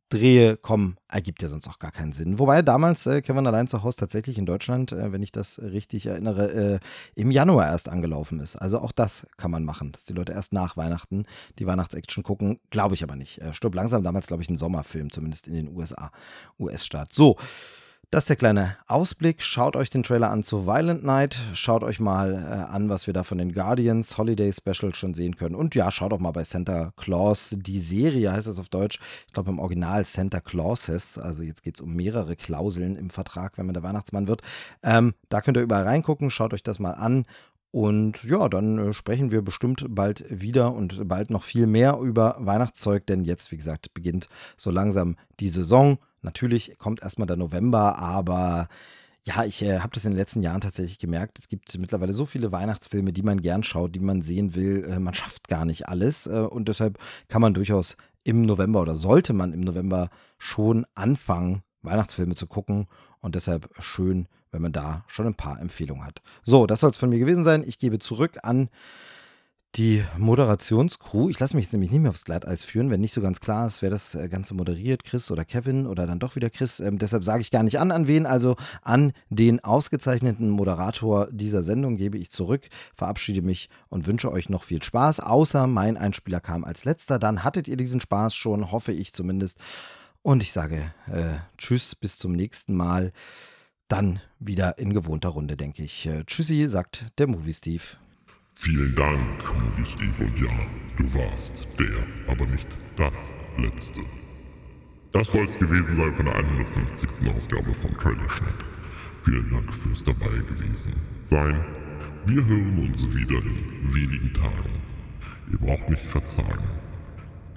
drehe, 0.08 0.56
komm, 0.56 0.96
ergibt 1.08 1.42
ja 1.42 1.48
sonst 1.48 1.68
auch 1.68 1.78
gar 1.78 1.90
keinen 1.90 2.12
Sinn. 2.12 2.38
Wobei 2.38 2.62
damals 2.62 3.06
äh, 3.06 3.22
Kevin 3.22 3.46
allein 3.46 3.66
zu 3.66 3.82
Hause 3.82 3.98
tatsächlich 3.98 4.38
in 4.38 4.46
Deutschland, 4.46 4.92
äh, 4.92 5.10
wenn 5.10 5.22
ich 5.22 5.32
das 5.32 5.60
richtig 5.60 6.06
erinnere, 6.06 6.52
äh, 6.52 6.78
im 7.16 7.30
Januar 7.30 7.66
erst 7.66 7.88
angelaufen 7.88 8.38
ist. 8.40 8.56
Also 8.56 8.78
auch 8.78 8.92
das 8.92 9.26
kann 9.36 9.50
man 9.50 9.64
machen, 9.64 9.92
dass 9.92 10.04
die 10.04 10.12
Leute 10.12 10.32
erst 10.32 10.52
nach 10.52 10.76
Weihnachten 10.76 11.24
die 11.58 11.66
Weihnachtsaction 11.66 12.22
gucken. 12.22 12.60
Glaube 12.70 12.94
ich 12.94 13.02
aber 13.02 13.16
nicht. 13.16 13.38
Äh, 13.38 13.52
Stirb 13.52 13.74
langsam 13.74 14.04
damals, 14.04 14.28
glaube 14.28 14.42
ich, 14.42 14.48
ein 14.48 14.56
Sommerfilm, 14.56 15.10
zumindest 15.10 15.48
in 15.48 15.54
den 15.54 15.76
USA, 15.76 16.10
US-Staat. 16.58 17.12
So. 17.12 17.36
Das 18.10 18.22
ist 18.22 18.28
der 18.28 18.36
kleine 18.36 18.76
Ausblick. 18.86 19.42
Schaut 19.42 19.74
euch 19.74 19.90
den 19.90 20.04
Trailer 20.04 20.30
an 20.30 20.44
zu 20.44 20.64
Violent 20.64 21.02
Night. 21.02 21.40
Schaut 21.54 21.82
euch 21.82 21.98
mal 21.98 22.34
äh, 22.34 22.72
an, 22.72 22.88
was 22.88 23.08
wir 23.08 23.12
da 23.14 23.24
von 23.24 23.36
den 23.36 23.52
Guardians 23.52 24.16
Holiday 24.16 24.52
Special 24.52 24.94
schon 24.94 25.12
sehen 25.12 25.34
können. 25.34 25.56
Und 25.56 25.74
ja, 25.74 25.90
schaut 25.90 26.12
auch 26.12 26.20
mal 26.20 26.30
bei 26.30 26.44
Santa 26.44 26.92
Claus. 26.96 27.56
Die 27.58 27.80
Serie 27.80 28.30
heißt 28.30 28.46
das 28.46 28.60
auf 28.60 28.68
Deutsch. 28.68 29.00
Ich 29.26 29.32
glaube 29.32 29.50
im 29.50 29.58
Original 29.58 30.04
Santa 30.04 30.38
Clauses. 30.40 31.18
Also 31.18 31.42
jetzt 31.42 31.64
geht 31.64 31.74
es 31.74 31.80
um 31.80 31.96
mehrere 31.96 32.36
Klauseln 32.36 32.94
im 32.94 33.10
Vertrag, 33.10 33.58
wenn 33.58 33.66
man 33.66 33.74
der 33.74 33.82
Weihnachtsmann 33.82 34.28
wird. 34.28 34.42
Ähm, 34.84 35.14
da 35.28 35.40
könnt 35.40 35.56
ihr 35.56 35.64
überall 35.64 35.82
reingucken. 35.82 36.30
Schaut 36.30 36.54
euch 36.54 36.62
das 36.62 36.78
mal 36.78 36.92
an. 36.92 37.26
Und 37.72 38.22
ja, 38.22 38.48
dann 38.48 38.78
äh, 38.78 38.92
sprechen 38.92 39.32
wir 39.32 39.42
bestimmt 39.42 39.84
bald 39.88 40.24
wieder 40.30 40.72
und 40.72 41.08
bald 41.08 41.30
noch 41.30 41.42
viel 41.42 41.66
mehr 41.66 41.98
über 42.00 42.36
Weihnachtszeug, 42.38 43.04
denn 43.06 43.24
jetzt, 43.24 43.50
wie 43.50 43.56
gesagt, 43.56 43.92
beginnt 43.94 44.28
so 44.56 44.70
langsam 44.70 45.16
die 45.40 45.48
Saison. 45.48 45.98
Natürlich 46.26 46.76
kommt 46.76 47.02
erstmal 47.02 47.28
der 47.28 47.36
November, 47.36 47.98
aber 47.98 48.68
ja, 49.22 49.44
ich 49.44 49.62
äh, 49.62 49.78
habe 49.78 49.92
das 49.94 50.04
in 50.04 50.10
den 50.10 50.18
letzten 50.18 50.42
Jahren 50.42 50.60
tatsächlich 50.60 50.98
gemerkt. 50.98 51.38
Es 51.38 51.48
gibt 51.48 51.78
mittlerweile 51.78 52.12
so 52.12 52.26
viele 52.26 52.50
Weihnachtsfilme, 52.50 53.12
die 53.12 53.22
man 53.22 53.40
gern 53.40 53.62
schaut, 53.62 53.94
die 53.94 54.00
man 54.00 54.22
sehen 54.22 54.56
will. 54.56 54.84
Äh, 54.84 54.98
man 54.98 55.14
schafft 55.14 55.46
gar 55.46 55.64
nicht 55.64 55.88
alles. 55.88 56.26
Äh, 56.26 56.40
und 56.50 56.66
deshalb 56.66 56.98
kann 57.28 57.40
man 57.40 57.54
durchaus 57.54 57.96
im 58.24 58.42
November 58.42 58.80
oder 58.80 58.96
sollte 58.96 59.34
man 59.34 59.52
im 59.52 59.60
November 59.60 60.10
schon 60.36 60.84
anfangen, 60.96 61.62
Weihnachtsfilme 61.82 62.34
zu 62.34 62.48
gucken. 62.48 62.88
Und 63.20 63.36
deshalb 63.36 63.68
schön, 63.78 64.26
wenn 64.50 64.62
man 64.62 64.72
da 64.72 65.04
schon 65.06 65.26
ein 65.26 65.36
paar 65.36 65.60
Empfehlungen 65.60 66.04
hat. 66.04 66.22
So, 66.44 66.66
das 66.66 66.80
soll 66.80 66.90
es 66.90 66.96
von 66.96 67.08
mir 67.10 67.20
gewesen 67.20 67.44
sein. 67.44 67.62
Ich 67.64 67.78
gebe 67.78 68.00
zurück 68.00 68.38
an 68.42 68.68
die 69.74 70.02
Moderationscrew. 70.16 71.28
Ich 71.28 71.38
lasse 71.38 71.54
mich 71.54 71.66
jetzt 71.66 71.72
nämlich 71.72 71.90
nicht 71.90 72.00
mehr 72.00 72.10
aufs 72.10 72.24
Glatteis 72.24 72.64
führen, 72.64 72.90
wenn 72.90 73.00
nicht 73.00 73.12
so 73.12 73.20
ganz 73.20 73.40
klar 73.40 73.66
ist, 73.66 73.82
wer 73.82 73.90
das 73.90 74.14
äh, 74.14 74.28
Ganze 74.28 74.54
moderiert, 74.54 75.04
Chris 75.04 75.30
oder 75.30 75.44
Kevin 75.44 75.86
oder 75.86 76.06
dann 76.06 76.18
doch 76.18 76.34
wieder 76.34 76.48
Chris. 76.48 76.80
Ähm, 76.80 76.98
deshalb 76.98 77.24
sage 77.24 77.42
ich 77.42 77.50
gar 77.50 77.62
nicht 77.62 77.78
an, 77.78 77.90
an 77.90 78.06
wen. 78.06 78.24
Also 78.24 78.56
an 78.82 79.12
den 79.28 79.62
ausgezeichneten 79.62 80.48
Moderator 80.48 81.28
dieser 81.30 81.62
Sendung 81.62 81.96
gebe 81.96 82.16
ich 82.16 82.30
zurück, 82.30 82.68
verabschiede 82.94 83.42
mich 83.42 83.68
und 83.88 84.06
wünsche 84.06 84.32
euch 84.32 84.48
noch 84.48 84.62
viel 84.62 84.82
Spaß. 84.82 85.20
Außer 85.20 85.66
mein 85.66 85.98
Einspieler 85.98 86.40
kam 86.40 86.64
als 86.64 86.84
letzter. 86.84 87.18
Dann 87.18 87.44
hattet 87.44 87.68
ihr 87.68 87.76
diesen 87.76 88.00
Spaß 88.00 88.34
schon, 88.34 88.72
hoffe 88.72 88.92
ich 88.92 89.12
zumindest. 89.12 89.58
Und 90.22 90.42
ich 90.42 90.52
sage 90.52 90.92
äh, 91.08 91.34
Tschüss, 91.58 91.94
bis 91.94 92.16
zum 92.16 92.32
nächsten 92.32 92.74
Mal. 92.74 93.12
Dann 93.88 94.20
wieder 94.40 94.78
in 94.78 94.92
gewohnter 94.92 95.28
Runde, 95.28 95.56
denke 95.56 95.84
ich. 95.84 96.06
Äh, 96.06 96.24
tschüssi, 96.24 96.66
sagt 96.66 97.04
der 97.18 97.28
Movie 97.28 97.52
Steve. 97.52 97.84
Vielen 98.58 98.94
Dank, 98.94 99.54
Movie 99.54 99.84
Steve, 99.84 100.24
und 100.24 100.38
ja, 100.40 100.66
du 100.96 101.14
warst 101.14 101.68
der, 101.78 102.06
aber 102.26 102.46
nicht 102.46 102.66
das 102.96 103.34
Letzte. 103.58 104.00
Das 105.12 105.28
soll 105.28 105.44
es 105.44 105.58
gewesen 105.58 105.94
sein 105.94 106.12
von 106.14 106.24
der 106.24 106.36
150. 106.36 107.30
Ausgabe 107.34 107.72
von 107.74 107.92
Trailer 107.94 108.28
Schnack. 108.28 108.64
Vielen 109.24 109.50
Dank 109.50 109.72
fürs 109.72 110.02
dabei 110.02 110.30
gewesen 110.48 110.94
sein. 111.22 111.62
Wir 112.24 112.44
hören 112.44 112.78
uns 112.78 113.14
wieder 113.14 113.38
in 113.38 113.94
wenigen 113.94 114.32
Tagen. 114.32 114.82
Ihr 115.52 115.58
braucht 115.58 115.88
nicht 115.90 116.02
verzagen. 116.02 116.64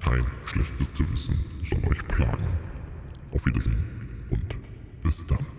Kein 0.04 0.26
schlechtes 0.46 0.94
Gewissen 0.96 1.40
soll 1.64 1.92
euch 1.92 2.08
plagen. 2.10 2.48
Auf 3.32 3.46
Wiedersehen 3.46 3.84
und 4.30 4.58
bis 5.02 5.26
dann. 5.26 5.59